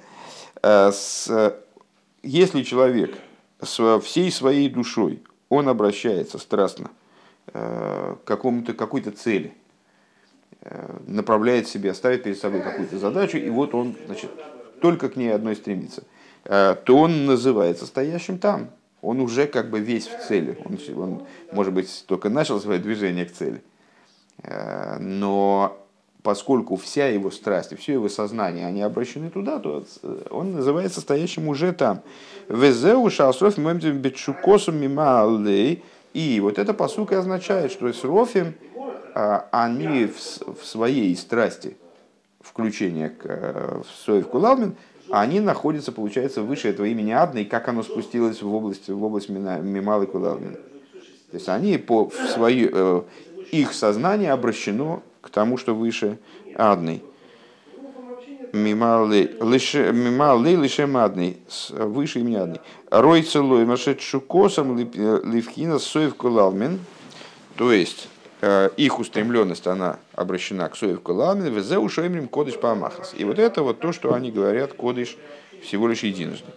с 0.63 1.57
если 2.25 2.63
человек 2.63 3.17
с 3.61 4.01
всей 4.01 4.31
своей 4.31 4.69
душой, 4.69 5.23
он 5.49 5.69
обращается 5.69 6.39
страстно 6.39 6.91
э, 7.53 8.17
к 8.23 8.27
какому-то, 8.27 8.73
какой-то 8.75 9.11
цели, 9.13 9.55
э, 10.63 10.99
направляет 11.07 11.69
себе, 11.69 11.95
ставит 11.95 12.25
перед 12.25 12.39
собой 12.39 12.63
какую-то 12.63 12.99
задачу, 12.99 13.39
и 13.39 13.49
вот 13.51 13.75
он 13.75 13.95
значит, 14.07 14.31
только 14.81 15.09
к 15.09 15.17
ней 15.17 15.33
одной 15.33 15.57
стремится, 15.57 16.05
э, 16.45 16.77
то 16.85 16.99
он 16.99 17.27
называется 17.27 17.87
стоящим 17.87 18.39
там. 18.39 18.71
Он 19.03 19.21
уже 19.21 19.47
как 19.47 19.69
бы 19.69 19.81
весь 19.81 20.07
в 20.07 20.27
цели. 20.27 20.59
Он, 20.65 20.79
он 20.97 21.27
может 21.53 21.75
быть, 21.75 22.05
только 22.07 22.31
начал 22.31 22.59
свое 22.59 22.81
движение 22.81 23.27
к 23.27 23.33
цели. 23.33 23.63
Но 24.99 25.84
поскольку 26.25 26.77
вся 26.77 27.09
его 27.09 27.31
страсть 27.31 27.79
все 27.79 27.93
его 27.93 28.09
сознание, 28.09 28.67
они 28.67 28.81
обращены 28.81 29.29
туда, 29.31 29.59
то 29.59 29.85
он 30.31 30.53
называется 30.53 31.03
стоящим 31.03 31.49
уже 31.49 31.73
там. 31.75 32.01
Везеу 32.49 33.09
шалсроф 33.11 33.59
бетшукосум 33.59 34.75
мималей. 34.77 35.85
И 36.15 36.41
вот 36.41 36.59
это 36.59 36.73
посука 36.73 37.19
означает, 37.19 37.73
что 37.73 37.93
с 37.93 38.03
Рофим 38.05 38.55
а, 39.15 39.47
они 39.51 40.07
в 40.07 40.65
своей 40.65 41.15
страсти 41.15 41.77
включения 42.41 43.11
к 43.11 43.25
э, 43.25 43.83
Соев 44.07 44.29
Кулалмин, 44.29 44.77
они 45.11 45.41
находятся, 45.41 45.93
получается, 45.93 46.41
выше 46.43 46.69
этого 46.69 46.87
имени 46.87 47.11
Адны, 47.11 47.43
и 47.43 47.45
как 47.45 47.69
оно 47.69 47.83
спустилось 47.83 48.41
в 48.41 48.55
область, 48.55 48.89
в 48.89 49.03
область 49.03 49.29
Мималы 49.29 50.07
Кулалмин. 50.07 50.55
То 50.55 51.37
есть 51.37 51.49
они 51.49 51.77
по 51.79 52.09
в 52.09 52.15
свою, 52.15 52.71
э, 52.73 53.03
их 53.51 53.75
сознание 53.75 54.33
обращено 54.33 55.03
к 55.25 55.31
тому, 55.31 55.57
что 55.57 55.75
выше 55.75 56.19
адный. 56.57 57.03
Мималы 58.53 59.31
лише 59.41 60.87
мадный, 60.87 61.39
выше 61.71 62.21
имени 62.21 62.37
адный. 62.37 62.61
Рой 62.91 63.23
целой 63.23 63.65
машет 63.65 64.01
шукосом 64.01 64.79
ливхина 64.79 65.79
соев 65.79 66.15
кулалмен. 66.15 66.79
То 67.57 67.73
есть 67.73 68.09
э, 68.43 68.71
их 68.77 68.99
устремленность, 69.01 69.67
она 69.67 69.99
обращена 70.13 70.69
к 70.69 70.77
соев 70.77 71.01
кулалмен, 71.01 71.53
везе 71.53 71.79
ушоймрим 71.79 72.29
кодыш 72.29 72.59
памахас. 72.61 73.15
И 73.17 73.25
вот 73.25 73.39
это 73.39 73.63
вот 73.63 73.81
то, 73.81 73.93
что 73.93 74.13
они 74.13 74.31
говорят, 74.31 74.75
кодыш 74.75 75.17
всего 75.63 75.89
лишь 75.89 76.05
единожды. 76.05 76.53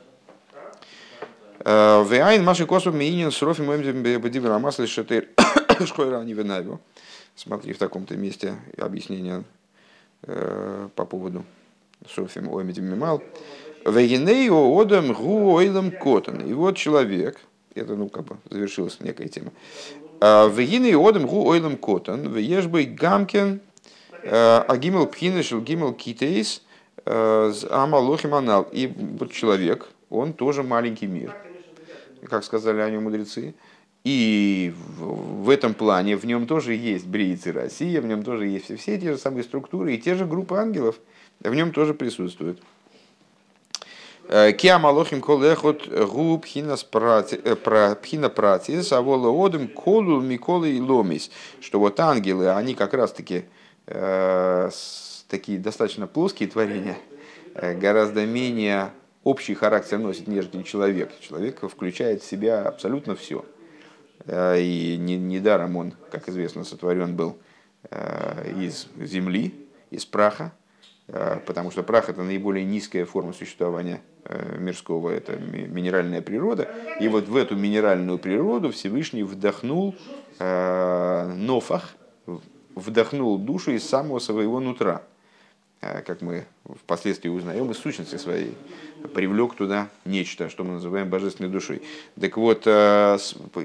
Э, 1.59 2.03
Вейн 2.07 2.43
маши 2.43 2.65
косу 2.65 2.91
миинин 2.91 3.31
срофи 3.31 3.61
моим 3.61 3.81
бедивер 4.03 4.51
амас 4.51 4.77
лишетер 4.79 5.29
шкойра 5.85 6.21
не 6.23 6.33
винавио. 6.33 6.79
Смотри 7.37 7.71
в 7.73 7.77
таком-то 7.77 8.17
месте 8.17 8.55
объяснение 8.79 9.43
э, 10.23 10.89
по 10.95 11.05
поводу 11.05 11.45
Софим 12.09 12.49
Омидим 12.49 12.85
Мимал. 12.85 13.21
Вегинею 13.85 14.55
одам 14.75 15.13
гу 15.13 15.53
ойлам 15.53 15.91
котан. 15.91 16.41
И 16.41 16.53
вот 16.53 16.77
человек, 16.77 17.39
это 17.75 17.95
ну 17.95 18.09
как 18.09 18.25
бы 18.25 18.37
завершилась 18.49 18.99
некая 19.01 19.27
тема. 19.27 19.51
«А 20.19 20.47
Вегинею 20.47 21.05
одам 21.05 21.27
гу 21.27 21.45
ойлам 21.47 21.77
котан. 21.77 22.27
Веешбы 22.27 22.85
гамкен 22.85 23.61
э, 24.23 24.57
агимел 24.67 25.05
пхинешел 25.05 25.61
гимел 25.61 25.93
китейс 25.93 26.63
э, 27.05 27.53
амалохим 27.69 28.33
анал. 28.33 28.67
И 28.71 28.87
вот 28.87 29.31
человек, 29.31 29.89
он 30.09 30.33
тоже 30.33 30.63
маленький 30.63 31.05
мир. 31.05 31.35
Как 32.23 32.43
сказали 32.43 32.81
они 32.81 32.97
мудрецы. 32.97 33.53
И 34.03 34.73
в 34.97 35.49
этом 35.49 35.73
плане 35.73 36.15
в 36.15 36.25
нем 36.25 36.47
тоже 36.47 36.73
есть 36.73 37.05
Бриицы 37.05 37.51
Россия, 37.51 37.99
в 38.01 38.05
нем 38.05 38.23
тоже 38.23 38.47
есть 38.47 38.65
все, 38.65 38.77
все 38.77 38.97
те 38.97 39.11
же 39.11 39.17
самые 39.17 39.43
структуры 39.43 39.93
и 39.93 39.97
те 39.97 40.15
же 40.15 40.25
группы 40.25 40.55
ангелов 40.55 40.95
в 41.41 41.53
нем 41.53 41.71
тоже 41.71 41.93
присутствуют. 41.93 42.61
Э, 44.29 44.53
Киа 44.53 44.79
малохим 44.79 45.21
колехот 45.21 45.87
губ 45.87 46.43
пхина 46.43 46.77
пратис, 48.29 48.91
а 48.93 48.99
одем 48.99 49.67
колу 49.67 50.21
миколы 50.21 50.71
и 50.71 50.79
ломис. 50.79 51.29
Что 51.59 51.79
вот 51.79 51.99
ангелы, 51.99 52.49
они 52.51 52.75
как 52.75 52.93
раз 52.93 53.11
таки 53.11 53.45
э, 53.87 54.69
такие 55.27 55.59
достаточно 55.59 56.07
плоские 56.07 56.49
творения, 56.49 56.97
э, 57.55 57.73
гораздо 57.73 58.25
менее 58.25 58.91
общий 59.23 59.53
характер 59.53 59.97
носит, 59.97 60.27
нежели 60.27 60.63
человек. 60.63 61.11
Человек 61.19 61.69
включает 61.69 62.21
в 62.23 62.25
себя 62.25 62.63
абсолютно 62.63 63.15
все– 63.15 63.43
Э, 63.56 63.56
и 64.25 64.97
недаром 64.97 65.77
он, 65.77 65.93
как 66.11 66.27
известно, 66.29 66.63
сотворен 66.63 67.15
был 67.15 67.37
э, 67.89 68.53
из 68.59 68.87
земли, 68.97 69.53
из 69.91 70.05
праха, 70.05 70.53
э, 71.07 71.39
потому 71.45 71.71
что 71.71 71.83
прах 71.83 72.09
это 72.09 72.23
наиболее 72.23 72.65
низкая 72.65 73.05
форма 73.05 73.33
существования 73.33 74.01
мирского, 74.59 75.09
это 75.09 75.37
минеральная 75.37 76.21
природа. 76.21 76.69
И 76.99 77.07
вот 77.07 77.29
в 77.29 77.35
эту 77.37 77.55
минеральную 77.55 78.17
природу 78.19 78.71
Всевышний 78.71 79.23
вдохнул 79.23 79.95
нофах, 80.37 81.95
вдохнул 82.75 83.37
душу 83.37 83.71
из 83.71 83.87
самого 83.87 84.19
своего 84.19 84.59
нутра, 84.59 85.03
как 85.79 86.21
мы 86.21 86.45
впоследствии 86.65 87.29
узнаем 87.29 87.71
из 87.71 87.77
сущности 87.77 88.17
своей 88.17 88.53
привлек 89.13 89.55
туда 89.55 89.89
нечто, 90.05 90.49
что 90.49 90.63
мы 90.63 90.73
называем 90.73 91.09
божественной 91.09 91.49
душой. 91.49 91.81
Так 92.19 92.37
вот, 92.37 92.63
э, 92.65 93.17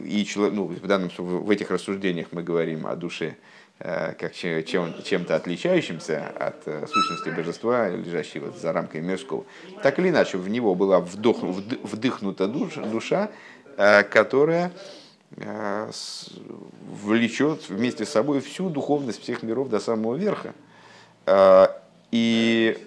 и 0.05 0.25
человек, 0.25 0.55
ну, 0.55 0.65
в, 0.65 0.87
данном, 0.87 1.11
в 1.17 1.51
этих 1.51 1.71
рассуждениях 1.71 2.29
мы 2.33 2.43
говорим 2.43 2.87
о 2.87 2.97
душе 2.97 3.37
э, 3.79 4.15
как 4.15 4.35
чем, 4.35 5.03
чем-то 5.03 5.37
отличающимся 5.37 6.29
от 6.29 6.67
э, 6.67 6.87
сущности 6.87 7.31
божества, 7.31 7.89
лежащей 7.89 8.41
вот 8.41 8.59
за 8.59 8.73
рамкой 8.73 9.01
мирского. 9.01 9.45
Так 9.83 9.99
или 9.99 10.11
иначе, 10.11 10.39
в 10.39 10.49
него 10.49 10.75
была 10.75 11.01
вдох, 11.01 11.43
вдыхнута 11.43 12.47
душа, 12.47 12.83
душа 12.83 13.31
которая 14.11 14.71
влечет 17.05 17.71
вместе 17.71 18.05
с 18.05 18.11
собой 18.11 18.41
всю 18.41 18.69
духовность 18.69 19.23
всех 19.23 19.43
миров 19.43 19.71
до 19.71 19.81
самого 19.81 20.15
верха. 20.17 20.53
И 22.13 22.79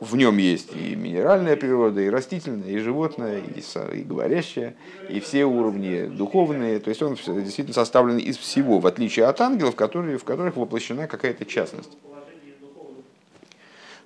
в 0.00 0.16
нем 0.16 0.36
есть 0.36 0.70
и 0.76 0.94
минеральная 0.94 1.56
природа, 1.56 2.00
и 2.02 2.10
растительная, 2.10 2.68
и 2.68 2.78
животная, 2.78 3.40
и, 3.40 3.98
и 3.98 4.02
говорящая, 4.02 4.76
и 5.08 5.20
все 5.20 5.44
уровни 5.46 6.06
духовные. 6.06 6.78
То 6.80 6.90
есть 6.90 7.02
он 7.02 7.14
действительно 7.14 7.72
составлен 7.72 8.18
из 8.18 8.36
всего, 8.36 8.78
в 8.78 8.86
отличие 8.86 9.26
от 9.26 9.40
ангелов, 9.40 9.74
которые, 9.74 10.18
в 10.18 10.24
которых 10.24 10.56
воплощена 10.56 11.06
какая-то 11.06 11.46
частность. 11.46 11.96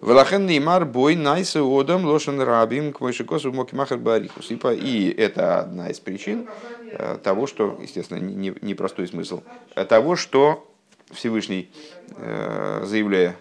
Велахен 0.00 0.46
неймар 0.46 0.87
бой 0.87 1.14
найса 1.14 1.61
одам 1.62 2.06
лошен 2.06 2.40
рабим 2.40 2.92
к 2.92 3.00
мойшикосу 3.00 3.52
мокимахар 3.52 3.98
барихус. 3.98 4.50
И 4.50 5.14
это 5.18 5.59
одна 5.59 5.90
из 5.90 6.00
причин 6.00 6.48
э, 6.90 7.18
того, 7.22 7.46
что, 7.46 7.78
естественно, 7.83 8.18
непростой 8.18 9.04
не 9.04 9.11
смысл, 9.11 9.42
э, 9.74 9.85
того, 9.85 10.16
что 10.16 10.66
Всевышний, 11.11 11.68
э, 12.16 12.83
заявляя 12.87 13.37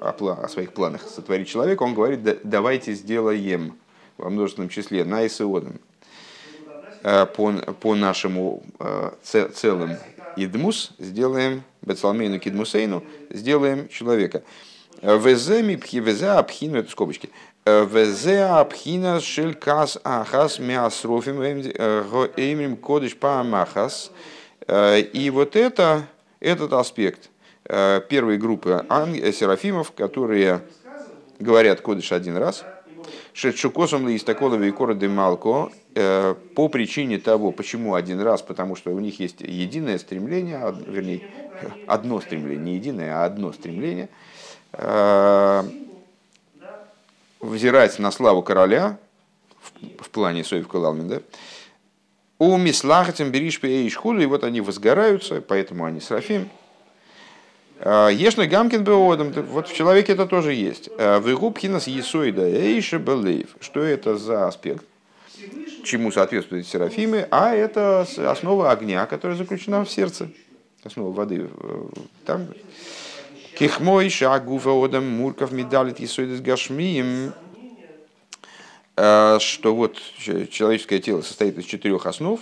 о, 0.00 0.40
о 0.42 0.48
своих 0.48 0.72
планах 0.72 1.02
сотворить 1.02 1.48
человека, 1.48 1.82
он 1.82 1.94
говорит, 1.94 2.20
давайте 2.44 2.92
сделаем 2.92 3.76
во 4.18 4.30
множественном 4.30 4.68
числе 4.68 5.04
найса 5.04 5.44
одам 5.44 5.78
по, 7.02 7.52
по 7.80 7.94
нашему 7.94 8.62
целым 9.22 9.96
идмус, 10.36 10.92
сделаем 10.98 11.62
Бецалмейну 11.82 12.38
Кидмусейну, 12.38 13.04
сделаем 13.30 13.88
человека. 13.88 14.42
Везе 15.02 15.62
мипхи, 15.62 15.96
везе 15.96 16.28
апхину, 16.28 16.78
это 16.78 16.90
скобочки. 16.90 17.30
Везе 17.64 18.44
апхина 18.44 19.20
шелькас 19.20 19.98
ахас 20.02 20.58
миасрофим 20.58 21.42
эймрим 21.42 22.76
кодыш 22.76 23.16
паамахас. 23.16 24.10
И 24.68 25.30
вот 25.32 25.54
это, 25.54 26.06
этот 26.40 26.72
аспект 26.72 27.30
первой 27.68 28.38
группы 28.38 28.84
серафимов, 29.32 29.92
которые 29.92 30.60
говорят 31.38 31.80
кодыш 31.80 32.12
один 32.12 32.36
раз, 32.36 32.64
Шетшукосом 33.32 34.08
листаколове 34.08 34.68
и 34.68 34.72
короды 34.72 35.08
малко 35.08 35.70
по 36.54 36.68
причине 36.68 37.18
того, 37.18 37.52
почему 37.52 37.94
один 37.94 38.20
раз, 38.20 38.42
потому 38.42 38.76
что 38.76 38.90
у 38.90 39.00
них 39.00 39.20
есть 39.20 39.40
единое 39.40 39.98
стремление, 39.98 40.74
вернее, 40.86 41.22
одно 41.86 42.20
стремление, 42.20 42.64
не 42.64 42.74
единое, 42.76 43.22
а 43.22 43.24
одно 43.24 43.52
стремление– 43.52 44.08
Э, 44.72 45.64
взирать 47.40 47.98
на 47.98 48.10
славу 48.10 48.42
короля, 48.42 48.98
в 49.98 50.10
плане 50.10 50.44
Соев 50.44 50.68
Калалмин, 50.68 51.22
у 52.38 52.56
Мислахатим 52.56 53.30
Беришпе 53.30 53.68
и 53.68 53.88
Ишхуду, 53.88 54.20
и 54.20 54.26
вот 54.26 54.44
они 54.44 54.60
возгораются, 54.60 55.40
поэтому 55.40 55.84
они 55.84 56.00
срафим. 56.00 56.50
Э, 57.78 58.08
Ешна 58.12 58.46
Гамкин 58.46 58.84
Беодом, 58.84 59.32
вот 59.32 59.68
в 59.68 59.74
человеке 59.74 60.12
это 60.12 60.26
тоже 60.26 60.54
есть. 60.54 60.88
Э, 60.98 61.20
Вегубхинас 61.20 61.86
Есоида 61.86 62.48
Эйша 62.48 62.98
Белейв. 62.98 63.56
Что 63.60 63.80
это 63.80 64.16
за 64.16 64.48
аспект? 64.48 64.84
Чему 65.84 66.10
соответствуют 66.10 66.66
серафимы? 66.66 67.28
А 67.30 67.54
это 67.54 68.06
основа 68.18 68.70
огня, 68.70 69.06
которая 69.06 69.36
заключена 69.36 69.84
в 69.84 69.90
сердце. 69.90 70.28
Основа 70.82 71.12
воды. 71.12 71.48
Там 72.24 72.48
Кихмой 73.56 74.10
шагуфа 74.10 74.70
одам 74.70 75.08
мурков 75.08 75.50
медалит 75.50 75.98
исойдес 75.98 76.42
гашмием, 76.42 77.32
э, 78.96 79.38
что 79.40 79.74
вот 79.74 79.96
человеческое 80.50 80.98
тело 80.98 81.22
состоит 81.22 81.56
из 81.56 81.64
четырех 81.64 82.04
основ, 82.04 82.38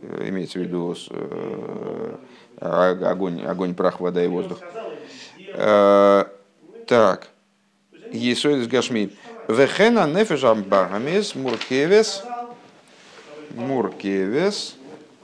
э, 0.00 0.28
имеется 0.30 0.58
в 0.58 0.62
виду 0.62 0.96
э, 1.10 2.16
огонь, 2.60 3.44
огонь, 3.44 3.74
прах, 3.74 4.00
вода 4.00 4.24
и 4.24 4.28
воздух. 4.28 4.60
Так, 5.52 7.28
Есойдес 8.12 8.68
Гашми. 8.68 9.10
Вехена 9.48 10.06
нефешам 10.06 10.62
багамес 10.62 11.34
муркевес. 11.34 12.24
Муркевес. 13.54 14.76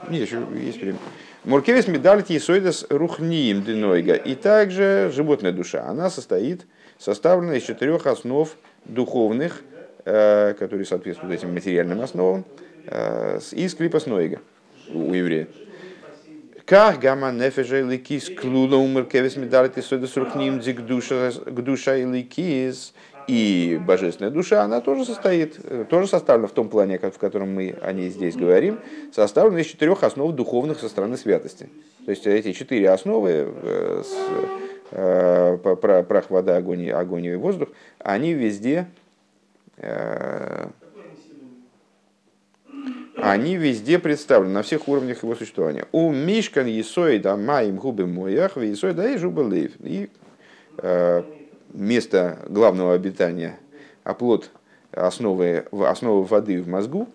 Не, 0.09 0.19
еще 0.19 0.45
есть 0.55 0.81
время. 0.81 0.97
Муркевис 1.43 1.87
медалит 1.87 2.29
есойдес 2.29 2.85
рухниим 2.89 3.63
динойга. 3.63 4.15
И 4.15 4.35
также 4.35 5.11
животная 5.13 5.51
душа. 5.51 5.83
Она 5.85 6.09
состоит, 6.09 6.65
составлена 6.97 7.55
из 7.55 7.63
четырех 7.63 8.07
основ 8.07 8.49
духовных, 8.85 9.61
э, 10.05 10.53
которые 10.57 10.85
соответствуют 10.85 11.33
этим 11.33 11.53
материальным 11.53 12.01
основам, 12.01 12.45
э, 12.87 13.39
из 13.51 13.75
клипа 13.75 13.99
снойга 13.99 14.39
у 14.89 15.13
еврея. 15.13 15.47
Как 16.73 17.01
гамма 17.01 17.31
нефежа 17.31 17.81
и 17.81 17.83
ликис 17.83 18.31
клула 18.31 18.77
умер 18.77 19.05
кевис 19.05 19.35
медалит 19.35 19.77
есойдес 19.77 20.17
рухниим 20.17 20.57
гдуша 20.57 21.97
и 21.97 22.03
ликис. 22.03 22.95
И 23.27 23.79
божественная 23.85 24.31
душа, 24.31 24.63
она 24.63 24.81
тоже 24.81 25.05
состоит, 25.05 25.59
э, 25.65 25.85
тоже 25.87 26.07
составлена 26.07 26.47
в 26.47 26.51
том 26.51 26.69
плане, 26.69 26.97
в 26.97 27.19
котором 27.19 27.53
мы 27.53 27.75
о 27.79 27.93
ней 27.93 28.09
здесь 28.09 28.35
говорим, 28.35 28.79
составлена 29.11 29.59
из 29.59 29.67
четырех 29.67 30.03
основ 30.03 30.31
духовных 30.31 30.79
со 30.79 30.89
стороны 30.89 31.15
святости. 31.15 31.69
То 32.05 32.09
есть 32.09 32.25
эти 32.25 32.53
четыре 32.53 32.89
основы, 32.89 33.53
э, 33.61 34.03
э, 34.93 35.57
прах, 36.07 36.31
вода, 36.31 36.57
огонь, 36.57 36.89
огонь 36.89 37.25
и 37.25 37.35
воздух, 37.35 37.69
они 37.99 38.33
везде 38.33 38.87
они 43.31 43.55
везде 43.57 43.99
представлены, 43.99 44.53
на 44.53 44.63
всех 44.63 44.87
уровнях 44.87 45.23
его 45.23 45.35
существования. 45.35 45.85
У 45.91 46.11
Мишкан 46.11 46.67
Есоида 46.67 47.35
Маим 47.37 47.77
Губы 47.77 48.05
Моях, 48.05 48.57
Есоида 48.57 49.09
и 49.09 49.17
Жубалеев. 49.17 49.71
И 49.79 50.09
место 51.73 52.39
главного 52.47 52.93
обитания, 52.93 53.59
оплот 54.03 54.49
основы, 54.91 55.65
основы 55.71 56.23
воды 56.23 56.61
в 56.61 56.67
мозгу, 56.67 57.09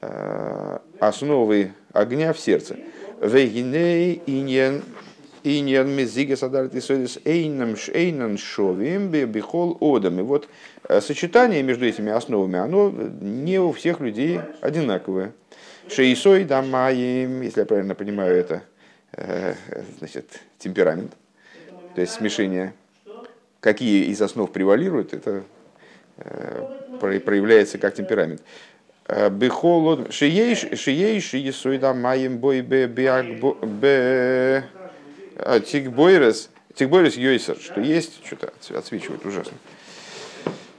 э, 0.00 0.78
основы 1.00 1.72
огня 1.92 2.32
в 2.32 2.38
сердце. 2.38 2.76
Вегиней 3.20 4.22
иньян 4.26 4.82
иньян 5.44 5.88
мезига 5.88 6.36
садарит 6.36 6.74
исодис 6.74 7.18
эйнам 7.24 7.76
шейнан 7.76 8.38
шовим 8.38 9.08
бихол 9.08 9.76
одам. 9.80 10.20
И 10.20 10.22
вот 10.22 10.48
э, 10.88 11.00
сочетание 11.00 11.62
между 11.62 11.86
этими 11.86 12.12
основами, 12.12 12.58
оно 12.58 12.90
не 13.20 13.58
у 13.58 13.72
всех 13.72 14.00
людей 14.00 14.40
одинаковое. 14.60 15.32
Шейсой 15.88 16.44
дамаем, 16.44 17.42
если 17.42 17.60
я 17.60 17.66
правильно 17.66 17.94
понимаю 17.94 18.36
это, 18.36 18.62
э, 19.12 19.54
значит, 19.98 20.26
темперамент, 20.58 21.12
то 21.94 22.00
есть 22.00 22.14
смешение 22.14 22.74
какие 23.62 24.06
из 24.06 24.20
основ 24.20 24.50
превалируют, 24.50 25.14
это 25.14 25.44
э, 26.18 26.98
проявляется 26.98 27.78
как 27.78 27.94
темперамент. 27.94 28.42
Э, 29.06 29.30
Бехолод 29.30 30.12
шиейш 30.12 31.34
есуида 31.34 31.94
маем 31.94 32.38
бой 32.38 32.60
бе 32.60 32.86
бе 32.86 34.64
а, 35.44 35.60
тикбойрес 35.60 36.50
тикбойрес 36.74 37.16
йойсер, 37.16 37.56
что 37.60 37.80
есть, 37.80 38.24
что-то 38.24 38.52
отсвечивает 38.76 39.24
ужасно, 39.26 39.56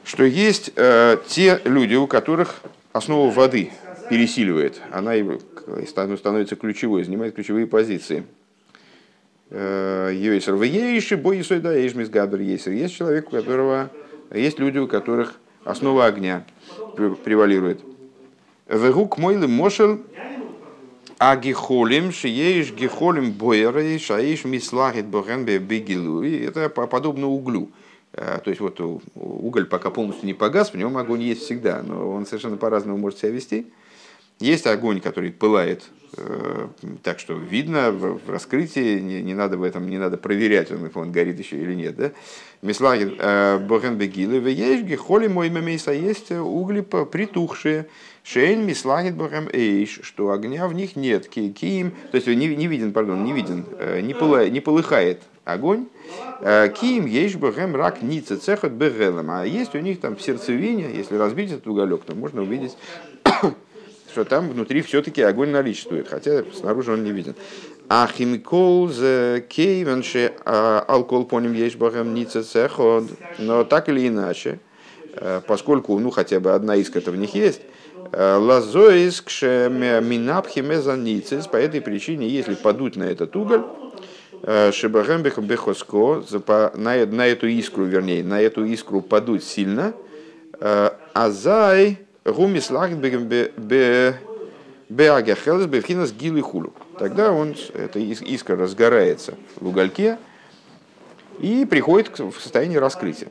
что 0.04 0.24
есть 0.24 0.72
э, 0.76 1.18
те 1.28 1.62
люди, 1.66 1.96
у 1.96 2.08
которых 2.08 2.62
основа 2.92 3.32
воды 3.32 3.72
пересиливает, 4.10 4.82
она 4.92 5.14
становится 5.88 6.56
ключевой, 6.56 7.04
занимает 7.04 7.36
ключевые 7.36 7.68
позиции. 7.68 8.26
Йойсер 9.50 10.56
в 10.56 10.64
Ейши, 10.64 11.16
бой 11.16 11.44
да 11.48 11.76
Эйшмис 11.76 12.10
Габер 12.10 12.42
Ейсер. 12.42 12.74
Есть 12.74 12.96
человек, 12.96 13.28
у 13.28 13.32
которого 13.32 13.92
есть 14.34 14.58
люди, 14.58 14.80
у 14.80 14.88
которых 14.88 15.36
основа 15.64 16.08
огня 16.08 16.44
превалирует. 16.96 17.82
Вегук 18.68 19.18
мойлы 19.20 19.48
мошел 19.48 20.00
а 21.18 21.36
гихолим, 21.36 22.12
шиеиш 22.12 22.72
гихолим 22.72 23.32
бойеры, 23.32 23.98
шаиш 24.00 24.46
мислагит 24.46 25.06
боген 25.06 25.46
бегилури. 25.46 26.46
Это 26.46 26.70
подобно 26.70 27.28
углю. 27.28 27.70
Э, 28.14 28.40
то 28.44 28.50
есть 28.50 28.62
вот 28.62 28.80
уголь 29.16 29.66
пока 29.66 29.90
полностью 29.90 30.26
не 30.26 30.34
погас, 30.34 30.74
в 30.74 30.78
нем 30.78 30.98
огонь 30.98 31.22
есть 31.22 31.42
всегда, 31.42 31.82
но 31.84 32.12
он 32.12 32.26
совершенно 32.26 32.58
по-разному 32.58 32.98
может 32.98 33.20
себя 33.20 33.32
вести. 33.32 33.68
Есть 34.40 34.68
огонь, 34.68 35.00
который 35.00 35.32
пылает 35.32 35.84
Э, 36.16 36.68
так 37.02 37.20
что 37.20 37.34
видно 37.34 37.92
в 37.92 38.30
раскрытии, 38.30 39.00
не, 39.00 39.22
не 39.22 39.34
надо 39.34 39.58
в 39.58 39.64
этом, 39.64 39.90
не 39.90 39.98
надо 39.98 40.18
проверять, 40.18 40.72
он, 40.72 40.92
он 40.94 41.12
горит 41.12 41.40
еще 41.40 41.58
или 41.58 41.74
нет. 41.74 41.96
Да? 41.96 42.12
Мислагин 42.62 43.16
э, 43.18 43.58
Бохен 43.58 43.98
Бегилы, 43.98 44.40
в 44.40 44.48
Ешге, 44.48 44.96
холи 44.96 45.28
мой 45.28 45.50
мемейса, 45.50 45.92
есть 45.92 46.32
угли 46.32 46.82
притухшие. 46.82 47.88
Шейн 48.24 48.66
мислагит 48.66 49.16
Бохем 49.16 49.50
Эйш, 49.52 50.00
что 50.02 50.32
огня 50.32 50.68
в 50.68 50.74
них 50.74 50.96
нет. 50.96 51.28
Киим, 51.28 51.94
то 52.12 52.16
есть 52.16 52.28
не, 52.28 52.56
не 52.56 52.68
виден, 52.68 52.94
пардон, 52.94 53.24
не 53.24 53.34
виден, 53.34 53.66
э, 53.78 54.00
не, 54.00 54.14
пыла, 54.14 54.48
не 54.48 54.62
полыхает 54.62 55.22
огонь. 55.44 55.88
Киим 56.40 57.06
есть 57.06 57.36
Бохем 57.36 57.76
рак 57.76 58.02
ница 58.02 58.38
цехот 58.38 58.72
бегелем. 58.72 59.30
А 59.30 59.46
есть 59.46 59.76
у 59.76 59.80
них 59.80 60.00
там 60.00 60.16
в 60.16 60.22
сердцевине, 60.22 60.90
если 60.96 61.16
разбить 61.16 61.52
этот 61.52 61.68
уголек, 61.68 62.04
то 62.06 62.16
можно 62.16 62.42
увидеть 62.42 62.78
что 64.14 64.26
там 64.26 64.50
внутри 64.50 64.82
все-таки 64.84 65.22
огонь 65.22 65.50
наличествует, 65.50 66.08
хотя 66.08 66.44
снаружи 66.54 66.94
он 66.94 67.04
не 67.04 67.12
виден. 67.12 67.36
А 67.90 68.08
химикол 68.08 68.88
за 68.88 69.44
кейвенше 69.50 70.34
алкоголь 70.46 71.26
по 71.26 71.40
ним 71.40 71.54
есть 71.54 71.76
богам 71.76 72.14
ница 72.14 72.44
цеход. 72.44 73.06
Но 73.40 73.64
так 73.64 73.90
или 73.90 74.08
иначе, 74.08 74.60
поскольку 75.48 75.98
ну 76.00 76.10
хотя 76.10 76.40
бы 76.40 76.54
одна 76.54 76.76
искра 76.76 77.02
в 77.12 77.16
них 77.16 77.36
есть, 77.36 77.62
лазоис 78.12 79.24
минапхи 79.42 80.60
мезаницис, 80.60 81.48
по 81.48 81.58
этой 81.58 81.82
причине, 81.82 82.28
если 82.28 82.56
подуть 82.56 82.96
на 82.96 83.04
этот 83.04 83.36
уголь, 83.36 83.64
Шибахэм 84.44 85.22
бехоско, 85.22 86.22
на, 86.76 87.26
эту 87.28 87.48
искру, 87.48 87.86
вернее, 87.86 88.24
на 88.24 88.42
эту 88.42 88.66
искру 88.66 89.02
подуть 89.02 89.44
сильно, 89.44 89.94
азай 91.14 92.00
гумис 92.26 92.70
беагахелес 94.90 95.66
бевхинас 95.66 96.12
гилы 96.12 96.42
хулу. 96.42 96.74
Тогда 97.00 97.32
он, 97.32 97.56
эта 97.74 98.00
искра 98.00 98.58
разгорается 98.58 99.36
в 99.56 99.68
угольке 99.70 100.18
и 101.40 101.66
приходит 101.66 102.20
в 102.20 102.34
состояние 102.40 102.80
раскрытия. 102.80 103.30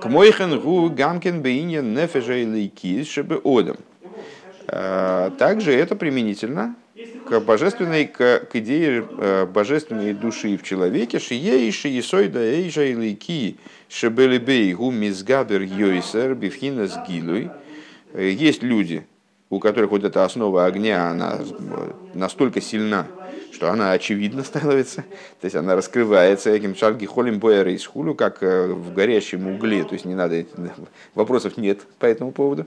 К 0.00 0.06
мойхен 0.06 0.58
гу 0.60 0.90
гамкин 0.90 1.42
бейня 1.42 1.80
нефежа 1.80 2.36
или 2.36 3.04
чтобы 3.04 3.40
одам. 3.44 3.76
Также 5.38 5.72
это 5.72 5.94
применительно 5.94 6.74
к 7.26 7.40
божественной, 7.40 8.06
к, 8.06 8.46
к 8.50 8.56
идее 8.56 9.06
э, 9.18 9.46
божественной 9.46 10.14
души 10.14 10.56
в 10.56 10.62
человеке, 10.62 11.18
шиейши 11.18 11.88
есойда 11.88 12.40
эйжа 12.40 12.84
илики 12.84 13.56
шебелебей 13.88 14.72
гу 14.72 14.90
мизгабер 14.90 15.62
йойсер 15.62 16.34
бифхина 16.34 16.86
сгилуй. 16.86 17.50
Э, 18.12 18.30
есть 18.30 18.62
люди, 18.62 19.06
у 19.50 19.58
которых 19.58 19.90
вот 19.90 20.04
эта 20.04 20.24
основа 20.24 20.66
огня, 20.66 21.10
она 21.10 21.40
настолько 22.14 22.60
сильна, 22.60 23.06
что 23.56 23.70
она 23.70 23.92
очевидно 23.92 24.44
становится, 24.44 25.02
то 25.40 25.44
есть 25.44 25.56
она 25.56 25.74
раскрывается, 25.74 26.52
каким 26.52 26.76
шарги 26.76 27.06
холим 27.06 27.38
из 27.38 27.86
хулю, 27.86 28.14
как 28.14 28.42
э, 28.42 28.66
в 28.68 28.92
горящем 28.92 29.48
угле, 29.48 29.82
то 29.84 29.94
есть 29.94 30.04
не 30.04 30.14
надо, 30.14 30.44
вопросов 31.14 31.56
нет 31.56 31.80
по 31.98 32.06
этому 32.06 32.32
поводу 32.32 32.66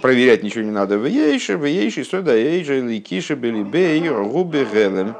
проверять 0.00 0.42
ничего 0.42 0.64
не 0.64 0.70
надо. 0.70 0.98
В 0.98 1.04
ейше, 1.04 1.58
в 1.58 1.64
ейше, 1.66 2.04
сюда 2.04 2.34
ейже, 2.34 2.80
ликише, 2.80 3.34
белибей, 3.34 4.08
губы 4.08 4.66
гелем. 4.72 5.14